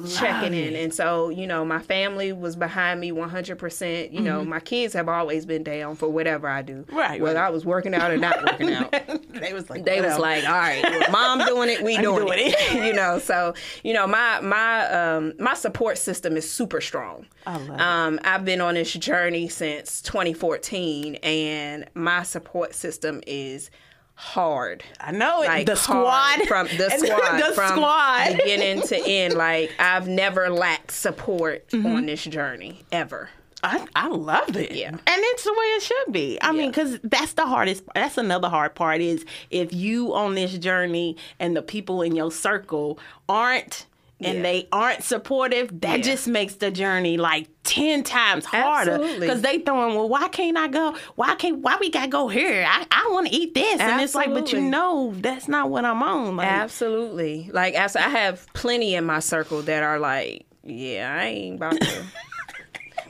[0.09, 0.75] Checking in.
[0.75, 4.11] And so, you know, my family was behind me 100%.
[4.11, 6.83] You know, my kids have always been down for whatever I do.
[6.83, 6.95] Mm-hmm.
[6.95, 7.47] Right, Whether right.
[7.47, 8.91] I was working out or not working out.
[9.33, 12.39] they was like, they was like, all right, well, mom doing it, we doing, doing
[12.39, 12.73] it.
[12.85, 13.53] you know, so
[13.83, 17.25] you know, my my um my support system is super strong.
[17.45, 17.81] I love it.
[17.81, 23.69] um, I've been on this journey since 2014, and my support system is
[24.15, 24.83] hard.
[24.99, 25.47] I know it.
[25.47, 28.37] Like the squad from the squad the from squad.
[28.37, 29.33] beginning to end.
[29.35, 31.85] Like I've never lacked support Mm-hmm.
[31.87, 33.29] on this journey ever.
[33.65, 34.73] I, I love it.
[34.73, 34.89] Yeah.
[34.89, 36.37] And it's the way it should be.
[36.41, 40.57] I mean, because that's the hardest, that's another hard part is if you on this
[40.57, 42.99] journey and the people in your circle
[43.29, 43.85] aren't,
[44.21, 44.41] and Yeah.
[44.43, 46.03] they aren't supportive, that Yeah.
[46.03, 48.97] just makes the journey like 10 times harder.
[49.19, 50.95] Because they throwing, well, why can't I go?
[51.15, 52.65] Why can't, why we got to go here?
[52.67, 53.79] I, I want to eat this.
[53.79, 56.35] And it's like, but you know, that's not what I'm on.
[56.37, 57.49] Like, Absolutely.
[57.51, 61.79] Like as I have plenty in my circle that are like, yeah, I ain't about
[61.81, 62.03] to.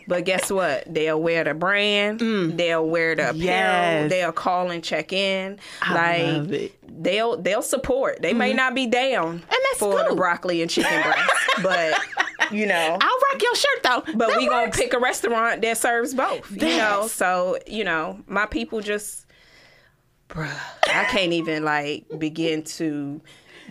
[0.08, 0.92] but guess what?
[0.92, 2.20] They'll wear the brand.
[2.20, 3.38] They'll wear the apparel.
[3.40, 3.44] Mm.
[3.44, 4.10] Yes.
[4.12, 5.60] They'll call and check in.
[5.82, 6.82] I like love it.
[6.82, 7.04] Mm-hmm.
[7.04, 8.22] they'll they'll support.
[8.22, 11.32] They may not be down that's for the broccoli and chicken breast,
[11.64, 12.00] but
[12.52, 12.98] you know.
[13.02, 14.04] I'll rock your shirt though.
[14.18, 16.50] but That we gonna pick a restaurant that serves both.
[16.52, 19.26] You know, so you know, my people just,
[20.30, 20.50] bruh,
[20.88, 23.22] I can't even like begin to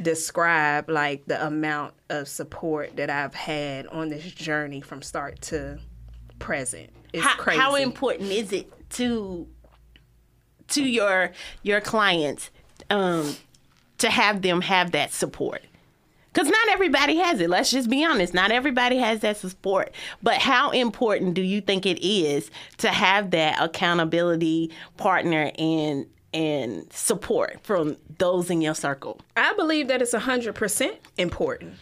[0.00, 5.78] describe like the amount of support that I've had on this journey from start to
[6.42, 6.90] present.
[7.12, 7.60] It's how, crazy.
[7.60, 9.46] how important is it to
[10.68, 12.50] to your your clients
[12.90, 13.36] um
[13.98, 15.62] to have them have that support?
[16.32, 17.50] Because not everybody has it.
[17.50, 18.32] Let's just be honest.
[18.32, 19.94] Not everybody has that support.
[20.22, 26.90] But how important do you think it is to have that accountability partner and and
[26.90, 29.20] support from those in your circle?
[29.36, 31.74] I believe that it's 100% important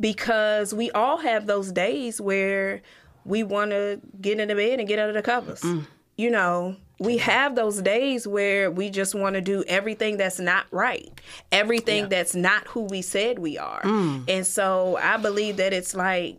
[0.00, 2.80] because we all have those days where
[3.28, 5.60] we want to get into bed and get under the covers.
[5.60, 5.86] Mm.
[6.16, 10.66] You know, we have those days where we just want to do everything that's not
[10.72, 11.08] right,
[11.52, 13.82] everything that's not who we said we are.
[13.82, 14.24] Mm.
[14.28, 16.38] And so I believe that it's like,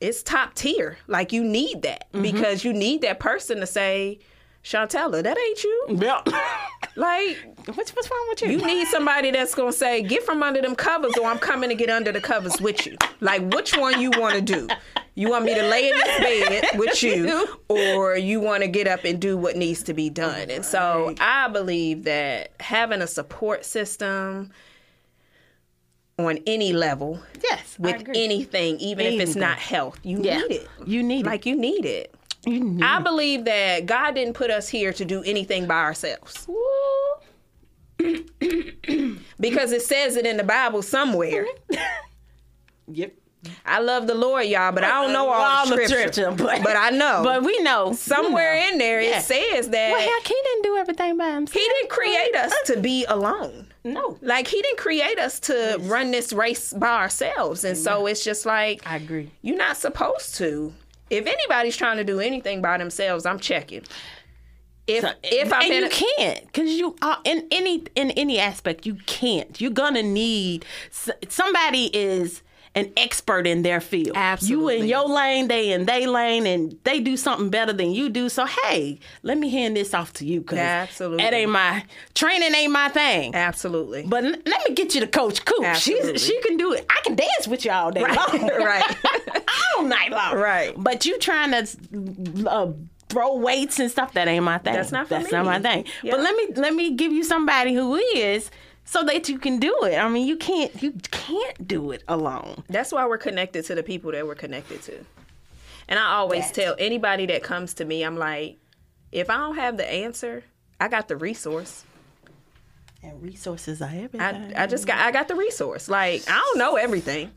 [0.00, 0.98] it's top tier.
[1.06, 2.22] Like you need that mm-hmm.
[2.22, 4.18] because you need that person to say,
[4.64, 5.86] Shuntella, that ain't you.
[6.00, 6.22] yeah
[6.94, 7.38] Like,
[7.74, 10.74] what's, what's wrong with you, you need somebody that's gonna say, "Get from under them
[10.74, 12.96] covers," or I'm coming to get under the covers with you.
[13.20, 14.68] Like, which one you want to do?
[15.14, 18.86] You want me to lay in this bed with you, or you want to get
[18.86, 20.50] up and do what needs to be done?
[20.50, 24.50] And so, I believe that having a support system
[26.18, 30.38] on any level yes with anything, even if it's not health, you Yeah.
[30.38, 30.68] need it.
[30.86, 31.26] you need it.
[31.26, 32.14] Like you need it.
[32.46, 36.48] I believe that God didn't put us here to do anything by ourselves.
[39.38, 41.46] because it says it in the Bible somewhere.
[42.88, 43.14] yep
[43.66, 46.30] I love the Lord, y'all, but I don't know all, the scripture.
[46.36, 47.22] but, But I know.
[47.24, 48.72] But we know somewhere you know.
[48.72, 49.18] in there Yeah.
[49.18, 51.54] it says that Well, heck, he didn't do everything by himself.
[51.54, 53.66] He didn't create us to be alone.
[53.84, 58.22] No, Like He didn't create us to run this race by ourselves, and so it's
[58.22, 59.32] just like I agree.
[59.42, 60.72] you're not supposed to.
[61.12, 63.84] If anybody's trying to do anything by themselves, I'm checking.
[64.86, 68.38] If if I'm and in you a- can't because you are in any in any
[68.38, 69.60] aspect you can't.
[69.60, 70.64] You're gonna need
[71.28, 72.42] somebody is
[72.74, 74.08] an expert in their field.
[74.08, 74.80] You Absolutely.
[74.80, 78.28] in your lane, they in they lane, and they do something better than you do.
[78.28, 81.22] So hey, let me hand this off to you because Absolutely.
[81.24, 83.34] that ain't my training ain't my thing.
[83.34, 84.04] absolutely.
[84.06, 85.64] But l- let me get you to Coach Coop.
[85.64, 86.12] Absolutely.
[86.14, 86.86] She's she can do it.
[86.88, 88.48] I can dance with you all day long.
[88.58, 88.96] right.
[89.76, 90.36] all night long.
[90.36, 90.74] Right.
[90.76, 92.72] But you trying to uh,
[93.08, 94.74] throw weights and stuff that ain't my thing.
[94.74, 95.84] That's not for That's not my thing.
[96.02, 96.12] Yeah.
[96.12, 98.50] But let me let me give you somebody who is
[98.84, 99.96] so that you can do it.
[99.96, 102.62] I mean, you can't you can't do it alone.
[102.68, 105.04] That's why we're connected to the people that we're connected to.
[105.88, 106.54] And I always That.
[106.54, 108.58] tell anybody that comes to me, I'm like,
[109.10, 110.44] if I don't have the answer,
[110.80, 111.84] I got the resource.
[113.02, 114.54] And resources are I, everything.
[114.56, 115.88] I just got I got the resource.
[115.88, 117.32] Like I don't know everything,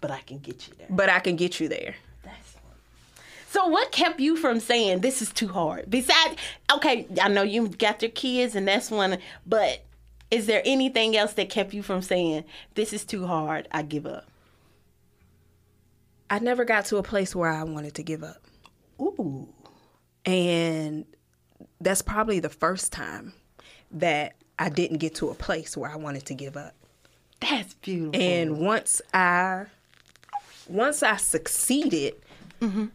[0.00, 0.88] but I can get you there.
[0.90, 1.94] but I can get you there.
[2.24, 2.56] That's
[3.50, 5.88] so what kept you from saying this is too hard?
[5.88, 6.36] Besides,
[6.72, 9.84] okay, I know you got your kids and that's one, but
[10.30, 13.68] is there anything else that kept you from saying this is too hard?
[13.72, 14.26] I give up.
[16.30, 18.42] I never got to a place where I wanted to give up.
[19.00, 19.48] Ooh.
[20.26, 21.06] And
[21.80, 23.32] that's probably the first time
[23.90, 26.74] that I didn't get to a place where I wanted to give up.
[27.40, 28.20] That's beautiful.
[28.20, 29.66] And once I
[30.68, 32.14] once I succeeded,
[32.60, 32.86] mm-hmm.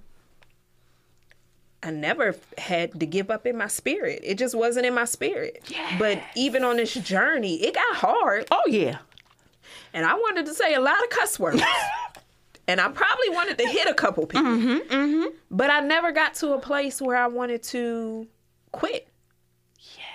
[1.84, 4.22] I never had to give up in my spirit.
[4.24, 5.70] It just wasn't in my spirit.
[6.00, 8.48] But even on this journey, it got hard.
[8.52, 9.00] oh yeah.
[9.94, 11.62] and I wanted to say a lot of cuss words.
[12.68, 14.46] and I probably wanted to hit a couple people.
[14.46, 15.36] Mm-hmm, mm-hmm.
[15.52, 18.28] But I never got to a place where I wanted to
[18.72, 19.10] quit.
[19.80, 20.06] Yes.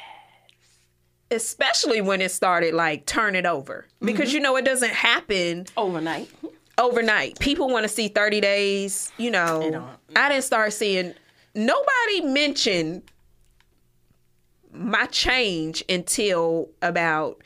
[1.30, 3.86] Especially when it started like turn it over.
[4.00, 4.36] Because mm-hmm.
[4.36, 6.30] you know it doesn't happen Overnight.
[6.78, 7.38] overnight.
[7.40, 9.90] People want to see 30 days, you know.
[10.16, 11.12] I didn't start seeing
[11.58, 13.02] nobody mentioned
[14.72, 17.42] my change until about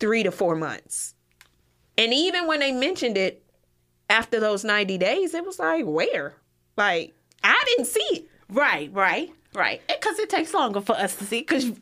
[0.00, 1.14] 3 to 4 months.
[1.96, 3.42] And even when they mentioned it
[4.08, 6.34] after those 90 days, it was like, where?
[6.76, 8.28] Like I didn't see it.
[8.48, 9.82] Right, right, right.
[9.86, 11.40] Because it takes longer for us to see.
[11.40, 11.72] Because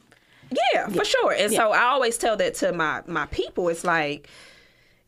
[0.73, 1.33] Yeah, for sure.
[1.33, 3.69] And so I always tell that to my my people.
[3.69, 4.29] It's like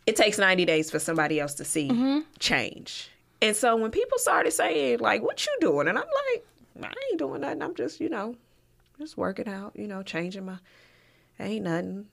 [0.06, 2.20] it takes 90 days for somebody else to see mm-hmm.
[2.38, 3.10] change.
[3.40, 6.44] And so when people started saying like, "What you doing?" and I'm like,
[6.82, 7.62] "I ain't doing nothing.
[7.62, 8.34] I'm just, you know,
[8.98, 9.72] just working out.
[9.76, 10.58] You know, changing my.
[11.40, 12.06] Ain't nothing.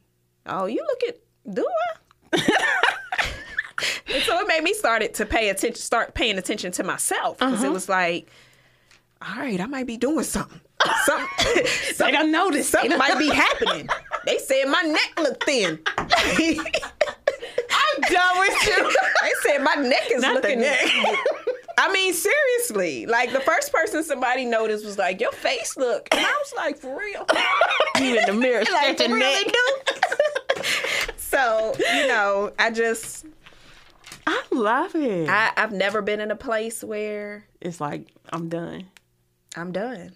[0.45, 1.17] Oh, you look at
[1.53, 2.37] do I?"
[4.13, 7.61] and so it made me started to pay attention, start paying attention to myself because
[7.61, 7.73] it uh-huh.
[7.73, 8.29] was like,
[9.21, 10.61] all right, I might be doing something.
[11.05, 11.63] Something,
[11.97, 12.69] they don't notice.
[12.69, 13.89] something might be happening.
[14.25, 15.79] They said my neck looked thin.
[18.11, 18.95] Done with you.
[19.21, 20.79] they said my neck is Not the neck.
[21.77, 23.05] I mean, seriously.
[23.05, 26.77] Like the first person somebody noticed was like, "Your face look," and I was like,
[26.77, 27.27] "For real."
[27.99, 29.45] you in the mirror like, stretching neck.
[31.17, 33.25] so you know, I just
[34.25, 35.29] I love it.
[35.29, 38.85] I, I've never been in a place where it's like I'm done.
[39.55, 40.13] I'm done.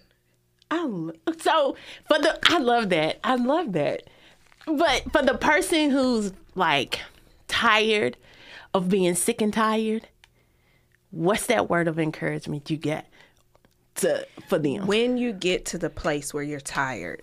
[0.70, 1.76] I lo- so
[2.08, 3.20] for the I love that.
[3.22, 4.04] I love that.
[4.66, 7.00] But for the person who's like
[7.50, 8.16] tired
[8.72, 10.08] of being sick and tired,
[11.10, 13.06] what's that word of encouragement you get
[13.96, 14.86] to for them?
[14.86, 17.22] When you get to the place where you're tired,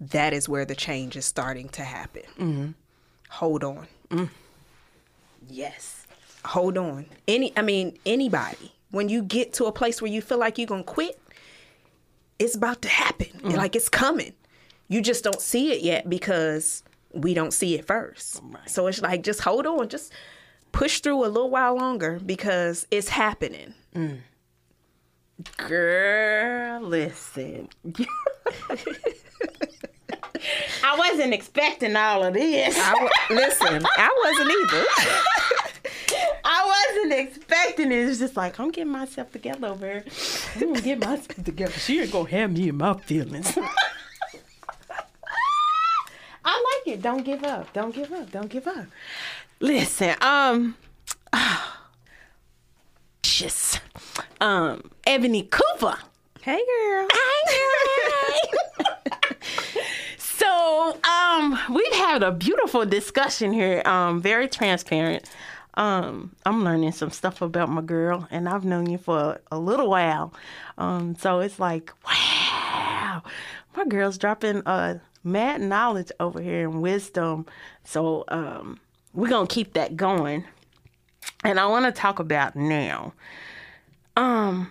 [0.00, 2.22] that is where the change is starting to happen.
[2.38, 2.70] Mm-hmm.
[3.30, 3.86] Hold on.
[5.48, 6.06] yes.
[6.44, 7.06] hold on.
[7.26, 8.72] Any, I mean, anybody.
[8.90, 11.20] When you get to a place where you feel like you're gonna quit,
[12.38, 13.28] it's about to happen.
[13.40, 13.56] Mm.
[13.56, 14.32] Like it's coming.
[14.88, 16.84] You just don't see it yet because
[17.22, 18.40] we don't see it first.
[18.42, 18.68] Right.
[18.68, 20.12] So it's like just hold on, just
[20.72, 23.74] push through a little while longer because it's happening.
[25.56, 27.68] Girl, listen.
[30.84, 32.78] I wasn't expecting all of this.
[32.78, 34.84] I w- listen, I wasn't either.
[36.44, 38.08] I wasn't expecting it.
[38.08, 40.04] It's just like I'm getting myself together over here.
[40.56, 41.72] I'm gonna get myself together.
[41.72, 43.56] She ain't gonna have me in my feelings.
[46.86, 47.02] It.
[47.02, 47.72] Don't give up.
[47.72, 48.30] Don't give up.
[48.30, 48.86] Don't give up.
[49.58, 50.76] Listen, um,
[53.22, 53.80] just
[54.40, 55.96] um, Ebony Cooper.
[56.42, 57.08] Hey, girl.
[60.18, 65.28] so um we've had a beautiful discussion here um very transparent
[65.74, 69.88] um i'm learning some stuff about my girl and i've known you for a little
[69.90, 70.32] while
[70.78, 73.22] um so it's like wow
[73.76, 77.44] my girl's dropping uh mad knowledge over here and wisdom
[77.84, 78.78] so um
[79.12, 80.44] we're gonna keep that going
[81.44, 83.12] and i want to talk about now
[84.16, 84.70] um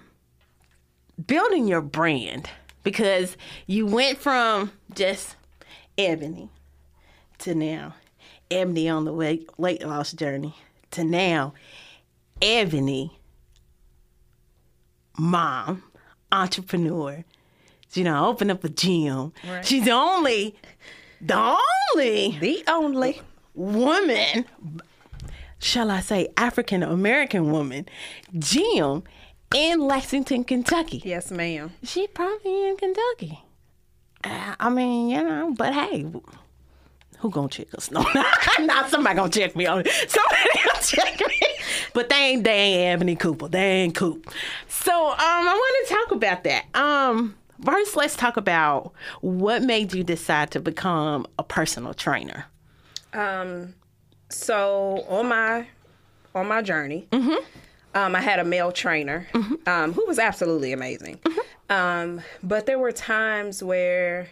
[1.27, 2.49] building your brand
[2.83, 3.35] because
[3.67, 5.35] you went from just
[5.97, 6.49] Ebony
[7.39, 7.95] to now
[8.51, 10.55] Ebony on the weight, weight loss journey
[10.91, 11.53] to now
[12.41, 13.17] Ebony,
[15.17, 15.83] mom,
[16.31, 17.23] entrepreneur.
[17.95, 19.31] You know, open up a gym.
[19.47, 19.65] Right.
[19.65, 20.55] She's the only,
[21.21, 21.35] the
[21.95, 23.21] only The only.
[23.53, 24.45] woman,
[25.59, 27.87] shall I say, African American woman,
[28.37, 29.03] gym
[29.53, 31.01] in Lexington, Kentucky.
[31.05, 31.71] Yes, ma'am.
[31.83, 33.39] She probably in Kentucky.
[34.23, 36.05] Uh, I mean, you know, but hey,
[37.19, 37.91] who gonna check us?
[37.91, 38.03] No,
[38.61, 39.89] not somebody gonna check me on it.
[40.09, 41.41] Somebody gonna check me.
[41.93, 43.47] But they ain't they ain't Ebony Cooper.
[43.47, 44.29] They ain't Coop.
[44.67, 46.65] So um, I want to talk about that.
[46.75, 52.45] Um, first, let's talk about what made you decide to become a personal trainer.
[53.13, 53.75] Um,
[54.29, 55.67] so on my
[56.33, 59.27] on my journey, um, I had a male trainer
[59.65, 61.19] um, who was absolutely amazing.
[61.69, 64.27] Um, but there were times where,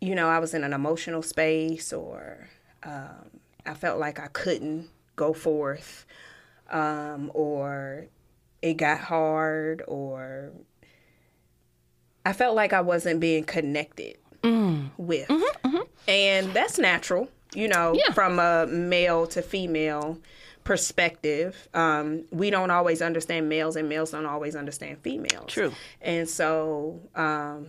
[0.00, 2.48] you know, I was in an emotional space, or
[2.82, 3.30] um,
[3.64, 6.06] I felt like I couldn't go forth,
[6.70, 8.06] um, or
[8.62, 10.50] it got hard, or
[12.26, 14.16] I felt like I wasn't being connected
[14.96, 15.30] with.
[16.08, 18.12] And that's natural, you know, Yeah.
[18.12, 20.18] from a male to female
[20.64, 21.68] perspective.
[21.74, 25.46] Um, we don't always understand males, and males don't always understand females.
[25.48, 25.72] True.
[26.00, 27.68] And so, um,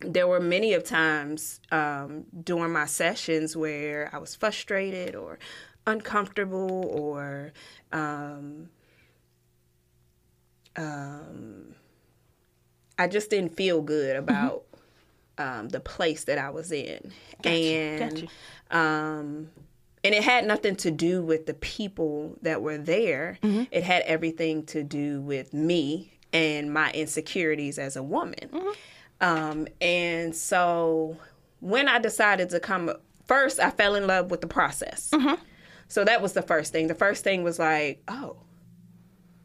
[0.00, 5.38] there were many of times um, during my sessions where I was frustrated or
[5.86, 7.52] uncomfortable or
[7.92, 8.68] um,
[10.76, 11.74] um,
[12.98, 14.64] I just didn't feel good about
[15.38, 17.12] um, the place that I was in,
[17.44, 18.26] and gotcha.
[18.70, 19.50] um,
[20.02, 23.38] and it had nothing to do with the people that were there.
[23.70, 28.50] It had everything to do with me and my insecurities as a woman.
[29.20, 31.16] Um, and so
[31.60, 32.92] when I decided to come,
[33.26, 35.10] first I fell in love with the process.
[35.88, 36.86] So that was the first thing.
[36.86, 38.36] The first thing was like, oh,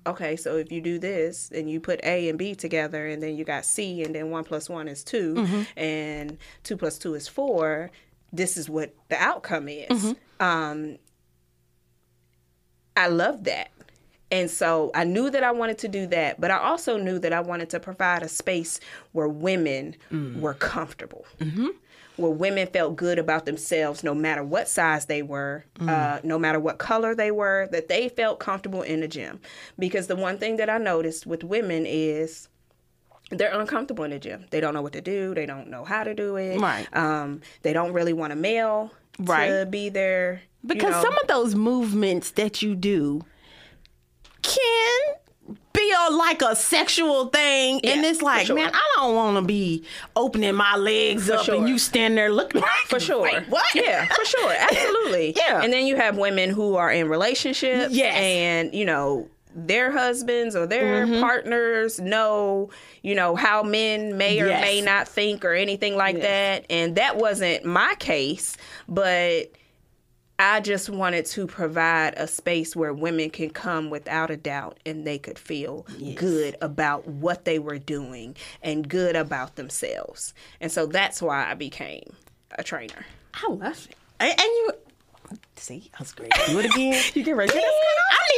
[0.06, 3.36] okay, so if you do this and you put A and B together and then
[3.36, 5.62] you got C and then one plus one is 2 mm-hmm.
[5.78, 7.92] and two plus two is four,
[8.34, 9.90] this is what the outcome is.
[9.90, 10.46] Mm-hmm.
[10.46, 10.98] Um,
[12.96, 13.72] I love that.
[14.32, 17.34] And so I knew that I wanted to do that, but I also knew that
[17.34, 18.80] I wanted to provide a space
[19.12, 20.40] where women mm.
[20.40, 21.68] were comfortable, mm-hmm.
[22.18, 26.60] Where women felt good about themselves no matter what size they were, uh, no matter
[26.60, 29.40] what color they were, that they felt comfortable in the gym.
[29.80, 32.48] Because the one thing that I noticed with women is
[33.30, 34.46] they're uncomfortable in the gym.
[34.52, 35.34] They don't know what to do.
[35.34, 36.60] They don't know how to do it.
[36.60, 36.86] Right.
[36.96, 39.48] Um, they don't really want a male right.
[39.48, 40.42] to be there.
[40.64, 41.02] you Because know.
[41.02, 43.24] some of those movements that you do
[44.42, 45.00] can
[45.74, 48.56] be a, like a sexual thing, and it's like, sure.
[48.56, 49.84] man, I don't want to be
[50.16, 51.56] opening my legs up sure.
[51.56, 53.22] and you stand there looking like For sure.
[53.22, 53.64] Like, what?
[53.74, 54.52] Yeah, for sure.
[54.60, 55.34] Absolutely.
[55.38, 55.62] Yeah.
[55.64, 58.16] And then you have women who are in relationships Yes.
[58.16, 61.20] and, you know, their husbands or their Mm-hmm.
[61.22, 62.70] partners know,
[63.02, 64.62] you know, how men may or Yes.
[64.62, 66.24] may not think or anything like Yes.
[66.24, 66.66] that.
[66.74, 68.56] And that wasn't my case,
[68.88, 69.52] but
[70.42, 75.06] I just wanted to provide a space where women can come without a doubt and
[75.06, 75.86] they could feel
[76.16, 80.34] good about what they were doing and good about themselves.
[80.60, 82.14] And so that's why I became
[82.58, 83.06] a trainer.
[83.36, 83.96] I love it.
[84.20, 84.72] And, and you
[85.58, 86.32] see, I was great.
[86.48, 87.00] Do it again.
[87.14, 87.54] You get ready.
[87.54, 87.60] I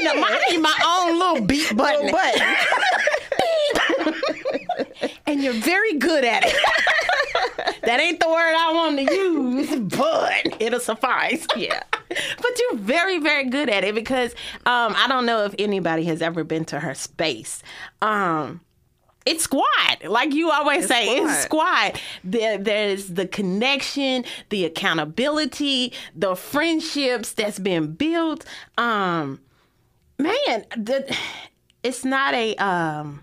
[0.01, 2.12] need, a, I need my own little beat button.
[2.14, 2.82] Oh,
[5.26, 6.56] and you're very good at it.
[7.84, 11.46] that ain't the word I want to use, but it'll suffice.
[11.56, 11.84] Yeah.
[12.38, 14.34] But you're very, very good at it because
[14.68, 17.64] um, I don't know if anybody has ever been to her space.
[18.04, 18.62] Um,
[19.26, 20.04] it's squad.
[20.04, 22.00] Like you always say, it's squad.
[22.24, 28.46] There, there's the connection, the accountability, the friendships that's been built.
[28.78, 29.40] Um,
[30.20, 31.16] man, the,
[31.84, 33.23] it's not a um,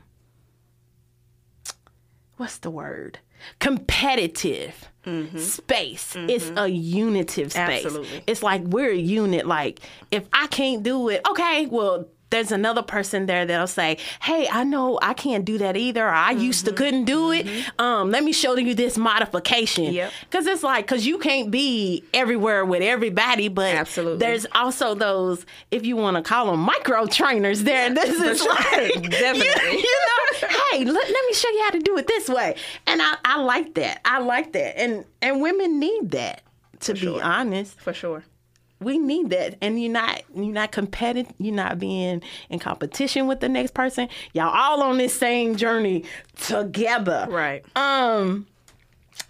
[2.41, 3.19] what's the word?
[3.59, 5.39] Competitive mm-hmm.
[5.39, 6.17] space.
[6.17, 6.59] It's mm-hmm.
[6.59, 7.85] a unitive space.
[7.85, 8.25] Absolutely.
[8.27, 9.47] It's like we're a unit.
[9.47, 9.81] Like
[10.11, 12.09] if I can't do it, okay, well.
[12.31, 16.07] There's another person there that'll say, "Hey, I know I can't do that either.
[16.07, 17.47] Or I used to couldn't do it.
[17.79, 20.13] Um, let me show you this modification." Yep.
[20.23, 24.19] Because it's like, because you can't be everywhere with everybody, but Absolutely.
[24.19, 27.91] there's also those, if you want to call them micro trainers, there.
[27.91, 28.49] This is sure.
[28.55, 29.73] like, Definitely.
[29.73, 32.55] You, you know, hey, let, let me show you how to do it this way.
[32.87, 34.01] And I, I like that.
[34.05, 34.81] I like that.
[34.81, 36.43] And and women need that.
[36.81, 37.23] To be sure.
[37.23, 38.25] honest, For sure.
[38.81, 39.57] We need that.
[39.61, 41.33] And you're not you're not competitive.
[41.39, 44.09] You're not being in competition with the next person.
[44.33, 46.05] Y'all all on this same journey
[46.37, 47.27] together.
[47.31, 47.65] Right.
[47.77, 48.47] Um,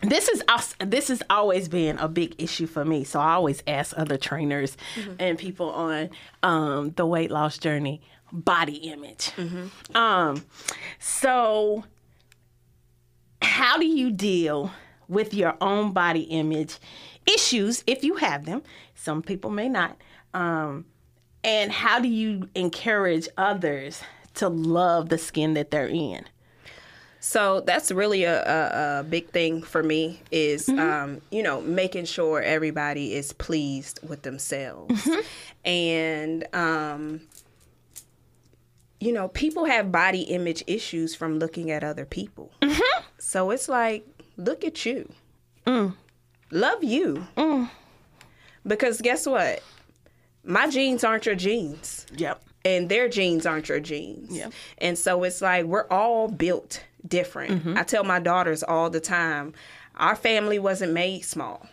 [0.03, 0.43] this is
[0.79, 3.05] this has always been a big issue for me.
[3.05, 4.77] So I always ask other trainers
[5.19, 6.11] and people on
[6.43, 8.01] um, the weight loss journey
[8.33, 9.33] body image.
[9.95, 10.45] Um,
[10.99, 11.85] so
[13.43, 14.73] how do you deal
[15.09, 16.79] with your own body image
[17.27, 18.63] issues if you have them?
[19.01, 19.97] Some people may not.
[20.35, 20.85] Um,
[21.43, 24.03] and how do you encourage others
[24.35, 26.27] to love the skin that they're in?
[27.19, 32.05] So that's really a, a, a big thing for me is, um, you know, making
[32.07, 35.09] sure everybody is pleased with themselves.
[35.65, 37.23] And, um,
[39.01, 42.53] you know, people have body image issues from looking at other people.
[43.19, 45.11] So it's like, look at you.
[46.51, 47.27] Love you.
[48.67, 49.63] Because guess what?
[50.45, 52.43] My jeans aren't your jeans Yep.
[52.65, 54.35] and their genes aren't your genes.
[54.37, 54.53] Yep.
[54.79, 57.53] And so it's like we're all built different.
[57.65, 57.79] Mm-hmm.
[57.79, 59.53] I tell my daughters all the time,
[59.97, 61.67] our family wasn't made small.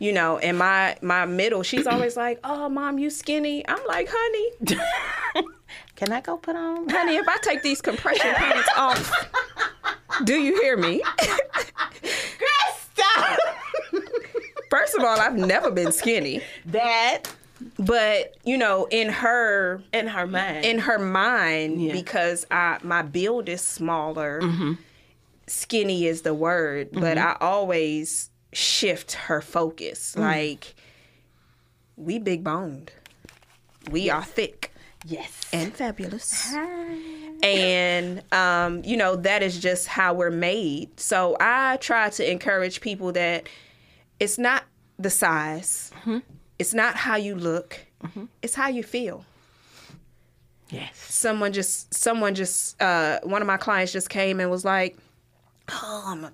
[0.00, 4.08] You know, and my my middle, she's always like, "Oh, mom, you skinny." I'm like,
[4.10, 5.46] "Honey,
[5.96, 6.88] Can I go put on?
[6.88, 9.12] honey, if I take these compression pants off,
[10.24, 11.00] do you hear me?"
[12.92, 13.38] Stop.
[14.76, 17.22] First of all, I've never been skinny, that
[17.78, 20.64] but you know, in her in her mind.
[20.64, 21.92] in her mind Yeah.
[21.92, 24.40] because I my build is smaller.
[25.46, 27.26] skinny is the word, but Mm-hmm.
[27.28, 30.14] I always shift her focus.
[30.16, 30.20] Mm.
[30.20, 30.74] Like
[31.96, 32.90] we big boned.
[33.90, 34.72] We are thick
[35.06, 35.30] Yes.
[35.52, 36.52] and fabulous.
[37.42, 40.98] And um, you know, that is just how we're made.
[40.98, 43.46] So I try to encourage people that
[44.24, 44.64] it's not
[44.98, 45.90] the size.
[46.00, 46.18] Mm-hmm.
[46.58, 47.78] It's not how you look.
[48.42, 49.24] It's how you feel.
[50.68, 50.90] yes.
[50.96, 54.98] Someone just someone just uh one of my clients just came and was like,
[55.70, 56.32] "Oh, I'm gonna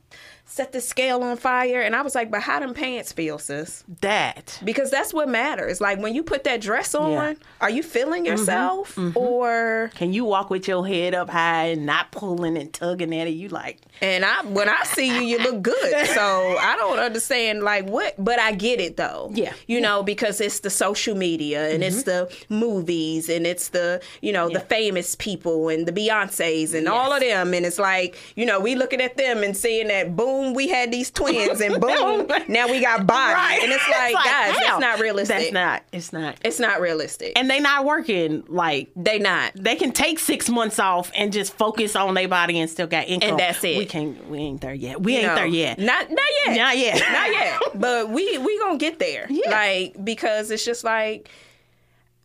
[0.50, 3.84] set the scale on fire." And I was like, "But how them pants feel, sis?"
[4.00, 4.58] That.
[4.64, 5.80] Because that's what matters.
[5.80, 7.34] Like when you put that dress on, Yeah.
[7.60, 8.38] are you feeling mm-hmm.
[8.38, 9.16] yourself mm-hmm.
[9.16, 13.26] or Can you walk with your head up high and not pulling and tugging at
[13.26, 13.30] it?
[13.30, 15.76] You like, And I, when I see you, you look good.
[16.10, 19.30] So I don't understand like what, but I get it though.
[19.32, 19.52] Yeah.
[19.68, 22.28] You know, because it's the social media and it's mm-hmm.
[22.48, 27.12] the movies and it's the, you know, the famous people and the Beyonces and all
[27.12, 27.54] of them.
[27.54, 30.90] And it's like, you know, we looking at them and seeing that boom, we had
[30.90, 33.62] these twins and boom, now we got body.
[33.62, 34.58] And it's like, guys, how?
[34.58, 35.36] that's not realistic.
[35.36, 35.82] That's not.
[35.92, 36.36] It's not.
[36.44, 37.32] It's not realistic.
[37.36, 39.52] And they not working like they not.
[39.54, 43.08] they can take six months off and just focus on their body and still got
[43.08, 43.30] income.
[43.30, 43.78] And that's it.
[43.78, 44.28] We can't.
[44.28, 45.02] We ain't there yet.
[45.02, 45.34] We you ain't know.
[45.36, 45.78] there yet.
[45.78, 46.56] Not not yet.
[46.56, 46.94] Not yet.
[47.12, 47.60] not yet.
[47.80, 49.26] But we we gonna get there.
[49.30, 49.50] Yeah.
[49.50, 51.28] Like because it's just like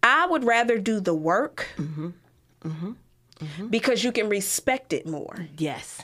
[0.04, 2.10] I would rather do the work mm-hmm.
[2.64, 2.92] Mm-hmm.
[3.40, 3.68] Mm-hmm.
[3.68, 6.02] because you can respect it more Yes.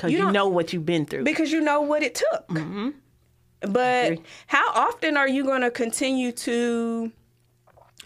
[0.00, 1.24] Because You you, know what you've been through.
[1.24, 2.48] because you know what it took.
[2.48, 2.90] Mm-hmm.
[3.70, 7.12] But how often are you gonna continue to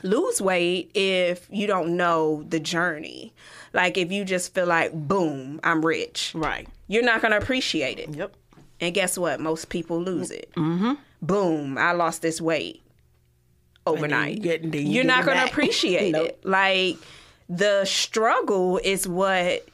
[0.03, 3.32] lose weight if you don't know the journey?
[3.72, 6.32] Like if you just feel like boom, I'm rich.
[6.34, 6.66] right.
[6.88, 8.09] You're not gonna appreciate it.
[8.14, 8.34] Yep.
[8.80, 9.38] And guess what?
[9.40, 10.51] Most people lose it.
[10.57, 10.95] Mm-hmm.
[11.22, 11.78] Boom!
[11.78, 12.82] I lost this weight
[13.86, 14.42] overnight.
[14.42, 16.26] then you You're not going to appreciate Nope.
[16.28, 16.40] it.
[16.45, 16.97] Like
[17.49, 19.64] the struggle is what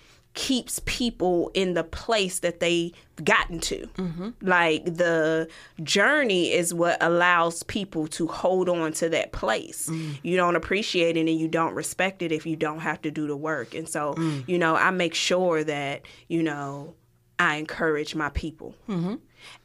[0.40, 3.86] keeps people in the place that they've gotten to.
[3.98, 4.30] Mm-hmm.
[4.40, 5.48] Like the
[5.82, 9.88] journey is what allows people to hold on to that place.
[9.90, 10.18] Mm.
[10.22, 13.26] You don't appreciate it and you don't respect it if you don't have to do
[13.26, 13.74] the work.
[13.74, 14.44] And so, Mm.
[14.48, 16.94] you know, I make sure that, you know,
[17.38, 18.74] I encourage my people.
[18.88, 19.16] Mm-hmm.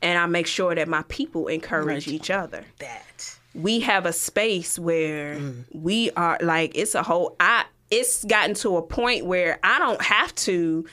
[0.02, 3.38] And I make sure that my people encourage each other That.
[3.54, 5.64] we have a space where Mm.
[5.74, 7.64] we are like it's a whole I
[7.96, 10.86] it's gotten to a point where I don't have to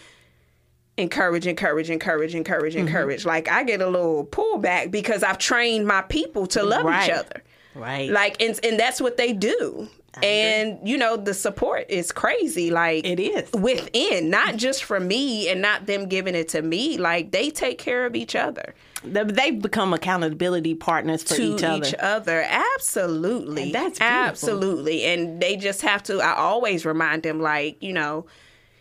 [0.98, 2.86] encourage, encourage, encourage, encourage, Mm-hmm.
[2.86, 3.24] encourage.
[3.24, 7.08] Like I get a little pullback because I've trained my people to love Right.
[7.08, 7.42] each other.
[7.74, 8.10] Right.
[8.10, 9.88] Like and and that's what they do.
[10.22, 12.70] And you know the support is crazy.
[12.70, 13.50] Like It is.
[13.52, 16.98] within, not just from me and not them giving it to me.
[16.98, 21.62] Like they take care of each other They- They've become accountability partners for to each
[21.62, 21.86] other.
[21.88, 22.42] each other.
[22.48, 23.62] Absolutely.
[23.64, 24.18] And that's beautiful.
[24.26, 25.04] absolutely.
[25.04, 28.26] And they just have to I always remind them like, you know,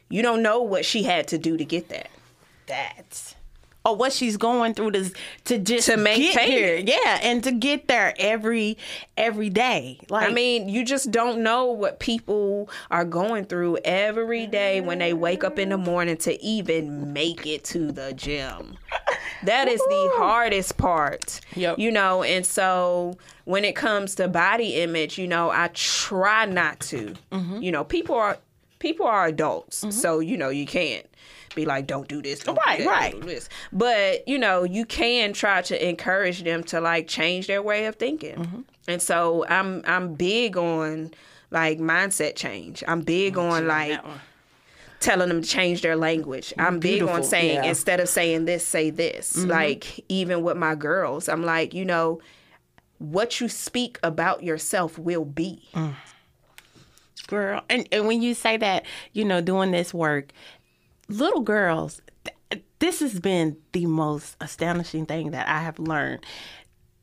[0.09, 2.09] you don't know what she had to do to get that.
[2.67, 3.35] that.
[3.83, 5.11] Or what she's going through to
[5.45, 8.77] to just To get maintain here, yeah, and to get there every
[9.17, 9.99] every day.
[10.07, 14.99] Like I mean, you just don't know what people are going through every day when
[14.99, 18.77] they wake up in the morning to even make it to the gym.
[19.43, 21.41] That is the hardest part.
[21.55, 21.79] Yep.
[21.79, 26.79] You know, and so when it comes to body image, you know, I try not
[26.81, 27.15] to.
[27.31, 27.63] Mm-hmm.
[27.63, 28.37] You know, people are
[28.77, 31.05] people are adults, so you know you can't
[31.55, 33.11] be like, don't do this, don't Right, do that, right.
[33.11, 33.49] don't do this.
[33.71, 37.95] But you know, you can try to encourage them to like change their way of
[37.95, 38.35] thinking.
[38.35, 38.61] Mm-hmm.
[38.87, 41.11] And so I'm I'm big on
[41.51, 42.83] like mindset change.
[42.87, 43.99] I'm big on like
[44.99, 46.53] telling them to change their language.
[46.57, 47.69] I'm big on saying yeah.
[47.69, 49.35] instead of saying this, say this.
[49.37, 52.21] Like even with my girls, I'm like, you know,
[52.99, 55.67] what you speak about yourself will be.
[57.27, 58.83] girl and, and when you say that
[59.13, 60.33] you know doing this work
[61.11, 66.25] little girls th- this has been the most astonishing thing that i have learned.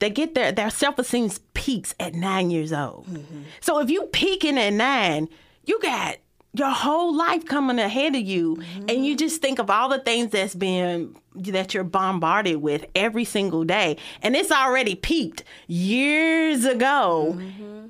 [0.00, 3.06] They get their their self-esteem peaks at nine years old.
[3.06, 3.42] Mm-hmm.
[3.61, 5.28] So if you peaking at nine
[5.64, 6.16] you got
[6.54, 8.86] your whole life coming ahead of you mm-hmm.
[8.88, 13.24] and you just think of all the things that's been that you're bombarded with every
[13.24, 13.96] single day.
[14.22, 17.88] And it's already peaked years ago mm-hmm.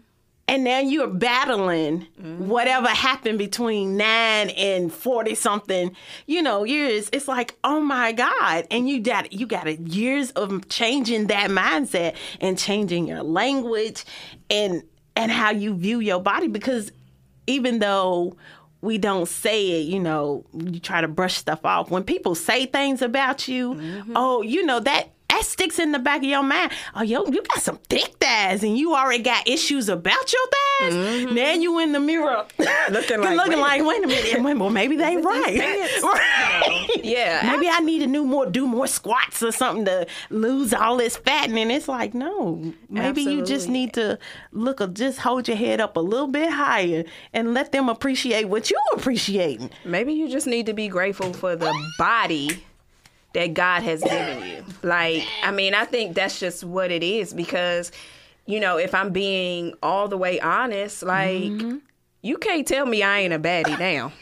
[0.48, 2.48] And now you're battling mm-hmm.
[2.48, 5.94] whatever happened between nine and 40 something.
[6.26, 8.66] You know years it's like oh my god.
[8.70, 14.04] And you got you got years of changing that mindset and changing your language
[14.50, 14.82] and
[15.14, 16.48] and how you view your body.
[16.48, 16.90] Because
[17.46, 18.36] even though
[18.80, 21.90] we don't say it, you know, you try to brush stuff off.
[21.90, 24.12] When people say things about you, mm-hmm.
[24.14, 26.72] oh, you know, that that sticks in the back of your mind.
[26.94, 30.94] Oh, yo, you got some thick thighs, and you already got issues about your thighs.
[30.94, 31.34] Mm-hmm.
[31.34, 32.44] Now you in the mirror
[32.90, 35.98] Looking like, looking wait a like, wait a minute, wait, well maybe they right.
[36.02, 37.04] Right.
[37.04, 40.96] Yeah, Maybe I need to do more, do more squats or something to lose all
[40.96, 41.50] this fat.
[41.50, 44.18] And it's like, no, maybe you just need to
[44.52, 48.70] look, just hold your head up a little bit higher and let them appreciate what
[48.70, 49.70] you appreciating.
[49.84, 52.64] Maybe you just need to be grateful for the body
[53.34, 54.64] that God has given you.
[54.82, 57.92] Like, I mean, I think that's just what it is because,
[58.46, 61.52] you know, if I'm being all the way honest, like,
[62.22, 64.12] you can't tell me I ain't a baddie now.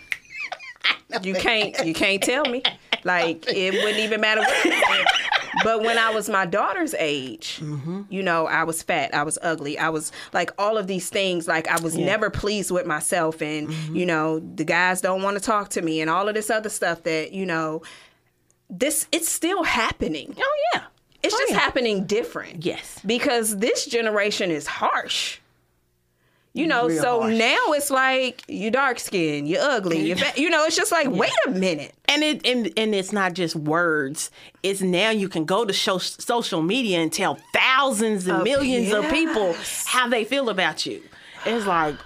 [1.23, 2.63] You can't, you can't tell me.
[3.05, 5.05] Like, it wouldn't even matter what you said.
[5.63, 7.61] But when I was my daughter's age,
[8.11, 11.47] you know, I was fat, I was ugly, I was like all of these things.
[11.47, 15.41] Like I was never pleased with myself, and you know, the guys don't want to
[15.43, 17.83] talk to me, and all of this other stuff that you know,
[18.71, 20.35] this it's still happening.
[20.39, 20.83] Oh, yeah.
[21.23, 21.59] It's Oh, just yeah.
[21.59, 22.65] happening different.
[22.65, 23.01] Yes.
[23.05, 25.39] Because this generation is harsh.
[26.53, 27.35] You know, Real so harsh.
[27.37, 30.39] now it's like you dark skinned, you're ugly, you fat.
[30.39, 31.93] You know, it's just like wait a minute.
[32.09, 34.31] And it and, and it's not just words.
[34.63, 38.91] It's now you can go to show, social media and tell thousands and Of- millions
[38.93, 39.55] of people
[39.85, 41.03] how they feel about you.
[41.45, 41.97] It's like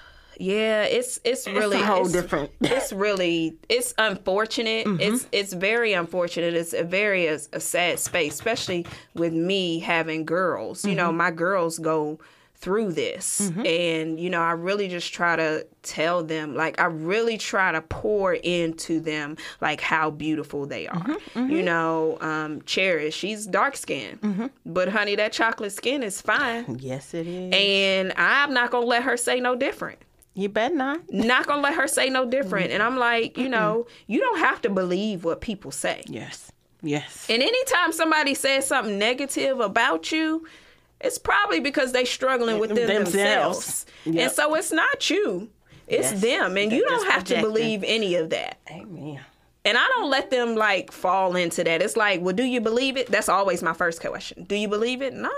[0.40, 4.86] Yeah, it's it's really a whole it's- different- It's really it's unfortunate.
[4.86, 5.00] Mm-hmm.
[5.00, 6.54] It's it's very unfortunate.
[6.54, 10.84] It's a very a, a sad space, especially with me having girls.
[10.84, 11.18] You know, mm-hmm.
[11.18, 12.18] my girls go
[12.54, 13.64] through this, mm-hmm.
[13.64, 17.80] and you know, I really just try to tell them, like, I really try to
[17.80, 21.16] pour into them, like how beautiful they are.
[21.34, 27.14] You know, um, Cherish, she's dark skinned, but honey, that chocolate skin is fine, yes,
[27.14, 27.54] it is.
[27.54, 29.98] and I'm not gonna let her say no different
[30.34, 31.00] you bet not.
[31.12, 32.70] not gonna let her say no different.
[32.72, 36.02] And I'm like, you know, you don't have to believe what people say.
[36.06, 36.50] Yes,
[36.82, 37.26] yes.
[37.28, 40.46] And anytime somebody says something negative about you,
[41.00, 43.12] it's probably because they struggling within Themselves.
[43.12, 43.86] themselves.
[44.04, 44.16] Yep.
[44.24, 45.48] And so it's not you.
[45.88, 46.20] It's Yes.
[46.20, 46.56] them.
[46.56, 48.58] And you don't have to believe any of that.
[48.70, 49.20] Amen.
[49.64, 51.82] And I don't let them like fall into that.
[51.82, 53.08] It's like, well, do you believe it?
[53.08, 54.44] That's always my first question.
[54.44, 55.12] Do you believe it?
[55.12, 55.30] No,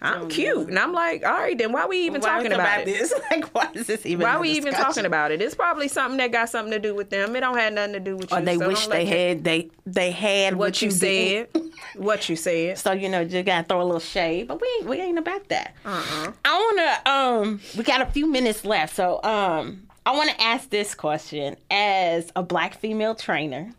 [0.00, 0.68] I'm cute.
[0.68, 2.86] And I'm like, all right, then why are we even talking about, it?
[2.86, 3.12] this?
[3.30, 4.24] Like, why is this even?
[4.24, 5.42] Why a we even talking about it?
[5.42, 7.34] It's probably something that got something to do with them.
[7.34, 8.36] It don't have nothing to do with you.
[8.36, 11.48] Or they so wish they had they they had what, what you did.
[11.52, 11.62] said.
[11.96, 12.78] what you said.
[12.78, 15.48] So you know, just gotta throw a little shade, but we ain't, we ain't about
[15.48, 15.74] that.
[15.84, 16.32] Uh-uh.
[16.44, 20.94] I wanna um, we got a few minutes left, so um, I wanna ask this
[20.94, 23.72] question as a black female trainer,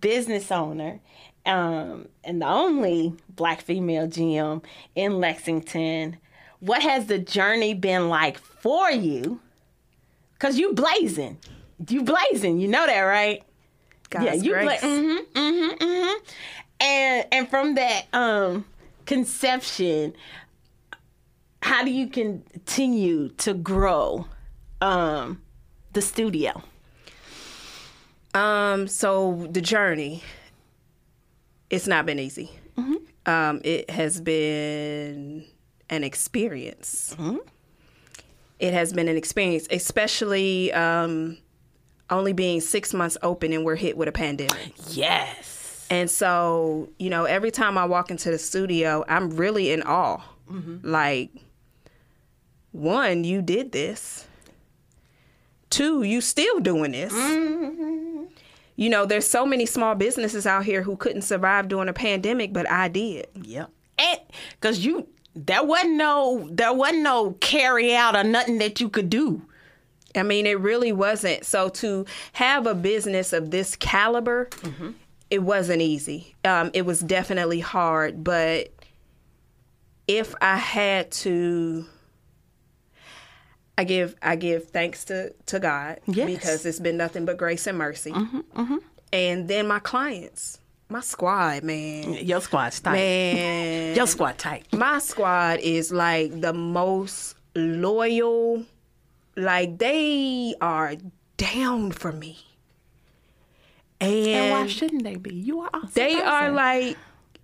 [0.00, 1.00] business owner,
[1.46, 4.62] um, and the only black female GM
[4.94, 6.18] in Lexington.
[6.60, 9.40] What has the journey been like for you?
[10.38, 11.38] Cause you blazing,
[11.88, 13.44] you blazing, you know that, right?
[14.10, 14.80] God's yeah, you grace.
[14.80, 14.90] play.
[14.90, 16.24] Mm-hmm, mm-hmm, mm-hmm.
[16.80, 18.64] And and from that um
[19.06, 20.14] conception,
[21.62, 24.26] how do you continue to grow
[24.80, 25.40] um
[25.92, 26.62] the studio?
[28.34, 30.22] Um, so the journey,
[31.72, 32.50] it's not been easy.
[33.24, 35.44] Um, it has been
[35.90, 37.16] an experience.
[38.58, 41.38] It has been an experience, especially um,
[42.10, 44.72] only being six months open and we're hit with a pandemic.
[44.88, 45.86] Yes.
[45.90, 50.20] And so, you know, every time I walk into the studio, I'm really in awe.
[50.82, 51.30] Like,
[52.72, 54.26] one, you did this.
[55.70, 57.12] Two, you still doing this.
[58.82, 62.52] You know, there's so many small businesses out here who couldn't survive during a pandemic,
[62.52, 63.28] but I did.
[63.40, 63.70] Yep.
[63.96, 64.20] And
[64.60, 65.06] cause you
[65.36, 69.42] there wasn't no there wasn't no carry out or nothing that you could do.
[70.16, 71.44] I mean, it really wasn't.
[71.44, 74.50] So to have a business of this caliber,
[75.30, 76.34] it wasn't easy.
[76.44, 78.72] Um, it was definitely hard, but
[80.08, 81.86] if I had to,
[83.78, 86.26] I give I give thanks to to God Yes.
[86.26, 88.12] because it's been nothing but grace and mercy.
[88.12, 88.76] Mm-hmm, mm-hmm.
[89.12, 90.58] And then my clients,
[90.88, 92.92] my squad, man, Your squad's tight.
[92.92, 94.66] man, Your squad tight.
[94.72, 98.64] my squad is like the most loyal.
[99.36, 100.94] Like they are
[101.38, 102.38] down for me.
[104.00, 105.34] And, And why shouldn't they be?
[105.34, 105.90] You are awesome.
[105.94, 106.28] they person.
[106.28, 106.96] are like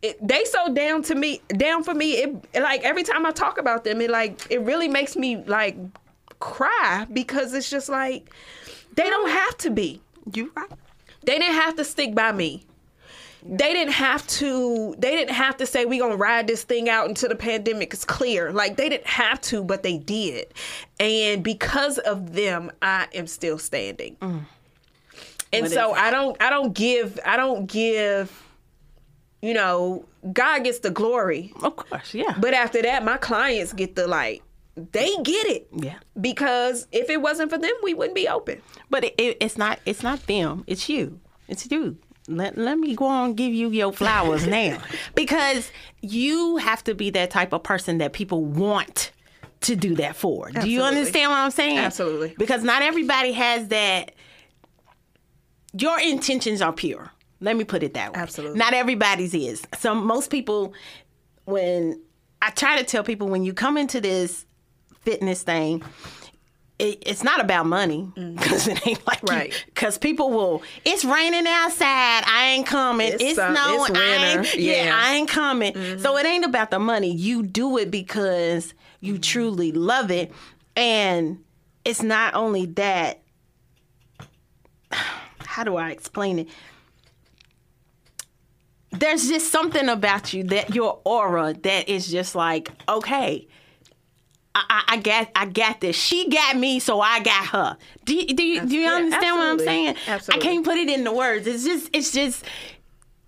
[0.02, 3.58] it, they so down to me down for me it like every time i talk
[3.58, 5.76] about them it like it really makes me like
[6.40, 8.30] cry because it's just like
[8.94, 10.00] they don't have to be.
[10.32, 10.70] You right.
[11.24, 12.64] they didn't have to stick by me.
[13.44, 17.08] They didn't have to they didn't have to say we gonna ride this thing out
[17.08, 18.52] until the pandemic is clear.
[18.52, 20.52] Like they didn't have to but they did.
[21.00, 24.16] And because of them i am still standing.
[24.16, 24.42] Mm.
[25.52, 28.44] And What so i don't i don't give i don't give
[29.40, 31.52] you know, God gets the glory.
[31.62, 32.34] Of course, yeah.
[32.40, 34.42] But after that, my clients get the like,
[34.92, 35.68] they get it.
[35.72, 35.98] Yeah.
[36.20, 38.62] Because if it wasn't for them, we wouldn't be open.
[38.90, 40.64] But it, it, it's not it's not them.
[40.66, 41.20] It's you.
[41.48, 41.96] It's you.
[42.28, 44.78] Let, let me go on and give you your flowers now
[45.14, 45.70] because
[46.02, 49.12] you have to be that type of person that people want
[49.60, 50.50] to do that for.
[50.50, 51.78] Do you understand what I'm saying?
[51.78, 52.34] Absolutely.
[52.38, 54.12] Because not everybody has that.
[55.72, 57.10] Your intentions are pure.
[57.40, 58.20] Let me put it that way.
[58.20, 58.58] Absolutely.
[58.58, 59.66] Not everybody's is.
[59.78, 60.74] So most people,
[61.44, 62.00] when
[62.42, 64.44] I try to tell people, when you come into this
[65.02, 65.82] fitness thing,
[66.78, 69.30] it, it's not about money because it ain't like Mm.
[69.30, 69.64] Right.
[69.66, 70.62] Because people will.
[70.84, 72.22] It's raining outside.
[72.24, 73.08] I ain't coming.
[73.12, 73.90] It's, It's, snowing.
[73.90, 74.54] it's I ain't.
[74.56, 74.84] Yeah.
[74.84, 74.96] Yeah.
[74.96, 75.98] I ain't coming.
[75.98, 77.12] So it ain't about the money.
[77.12, 80.32] You do it because you truly love it,
[80.76, 81.42] and
[81.84, 83.20] it's not only that.
[85.40, 86.48] How do I explain it?
[88.92, 93.48] There's just something about you that your aura that is just like okay.
[94.68, 95.96] I, I, got I got this.
[95.96, 97.76] She got me, so I got her.
[98.04, 99.96] Do you, do you, do you Yeah, understand what I'm saying?
[100.06, 100.48] Absolutely.
[100.48, 101.46] I can't put it into words.
[101.46, 102.44] It's just it's just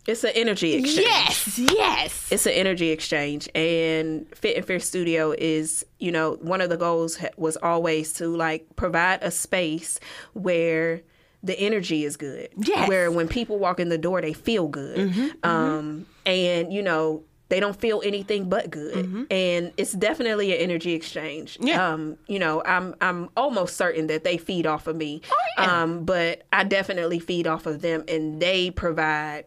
[0.07, 1.07] It's an energy exchange.
[1.07, 2.29] yes, yes.
[2.33, 6.77] It's an energy exchange, and Fit and Fierce Studio is, you know, one of the
[6.77, 10.01] goals was always to like provide a space
[10.33, 11.03] where
[11.43, 12.49] the energy is good.
[12.59, 12.89] Yes.
[12.89, 15.35] Where when people walk in the door, they feel good.
[15.43, 19.27] Um, and you know, they don't feel anything but good.
[19.31, 21.59] And it's definitely an energy exchange.
[21.61, 21.87] Yeah.
[21.93, 25.21] Um, you know, I'm I'm almost certain that they feed off of me.
[25.59, 25.83] yeah.
[25.83, 29.45] Um, but I definitely feed off of them and they provide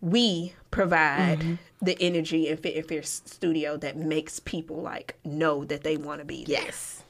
[0.00, 1.54] we provide Mm-hmm.
[1.82, 6.20] the energy in Fit and Fierce Studio that makes people like know that they want
[6.20, 6.62] to be there.
[6.62, 7.02] Yes.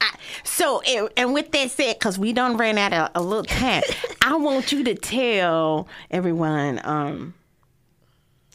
[0.00, 0.14] I,
[0.44, 3.82] so, and, and with that said, because we don't ran out of a little time,
[4.22, 7.34] I want you to tell everyone um,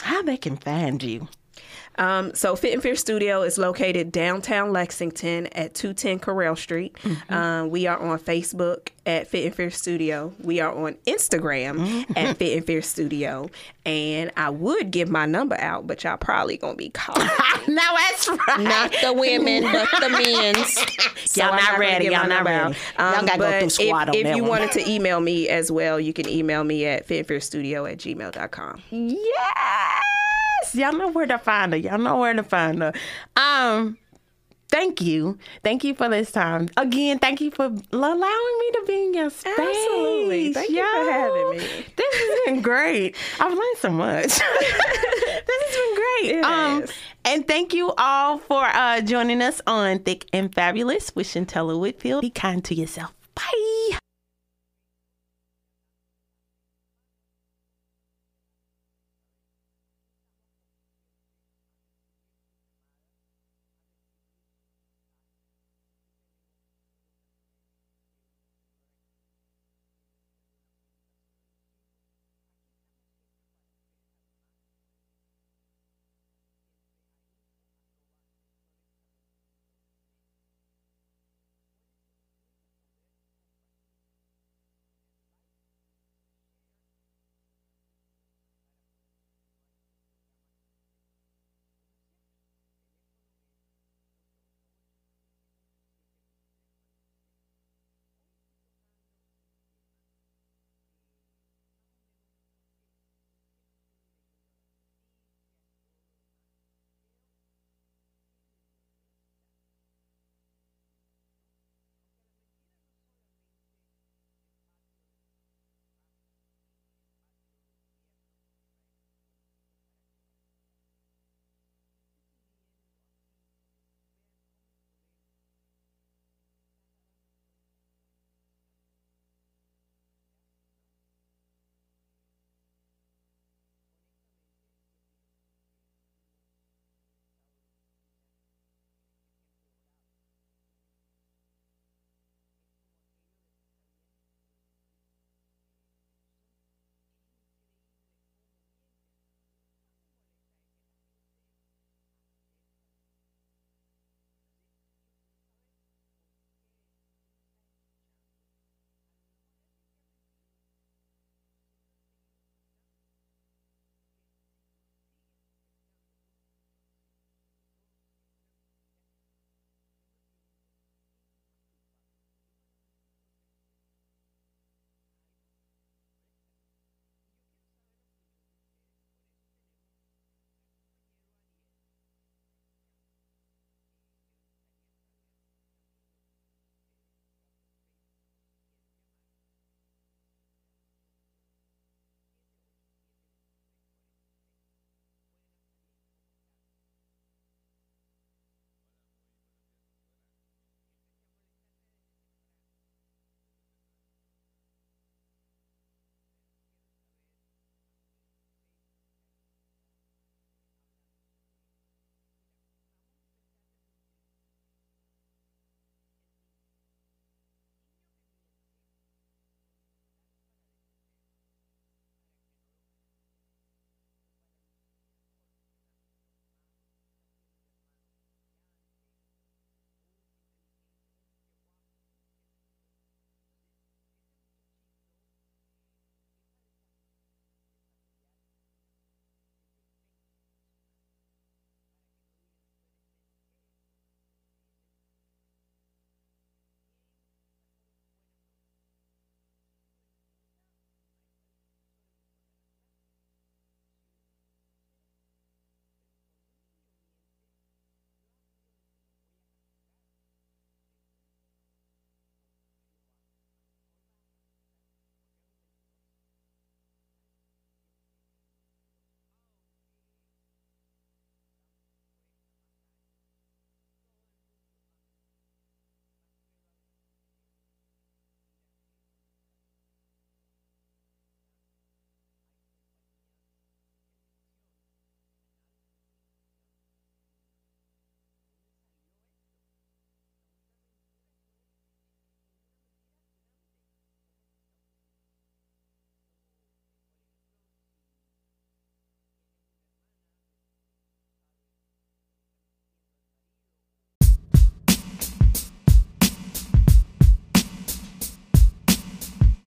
[0.05, 1.27] how they can find you.
[1.97, 6.95] Um, so Fit and Fierce Studio is located downtown Lexington at 210 Corral Street.
[7.03, 7.33] Mm-hmm.
[7.33, 10.33] Um, we are on Facebook at Fit and Fierce Studio.
[10.41, 12.13] We are on Instagram Mm-hmm.
[12.17, 13.49] at Fit and Fierce Studio.
[13.85, 17.27] And I would give my number out, but y'all probably gonna be calling.
[17.67, 18.59] now that's right.
[18.59, 20.77] Not the women, but the men's.
[21.25, 22.05] So Y'all I'm not ready.
[22.05, 22.75] Y'all not ready.
[22.97, 23.15] out.
[23.15, 24.49] Y'all gotta go but through squad if, on if that you one.
[24.51, 28.81] wanted to email me as well, you can email me at fitandfiercestudio at gmail.com.
[30.73, 31.77] Yes, y'all know where to find her.
[31.77, 32.93] Y'all know where to find her.
[33.35, 33.97] Um,
[34.69, 37.19] thank you, thank you for this time again.
[37.19, 39.53] Thank you for allowing me to be in your space.
[39.57, 40.53] Absolutely.
[40.53, 41.57] Thank you for having me.
[41.95, 43.15] This has been great.
[43.39, 44.23] I've learned so much.
[44.25, 46.39] this has been great.
[46.39, 46.91] It um, has.
[47.25, 52.21] and thank you all for uh, joining us on Thick and Fabulous with Shuntella Whitfield.
[52.21, 53.13] Be kind to yourself.
[53.35, 53.99] Bye.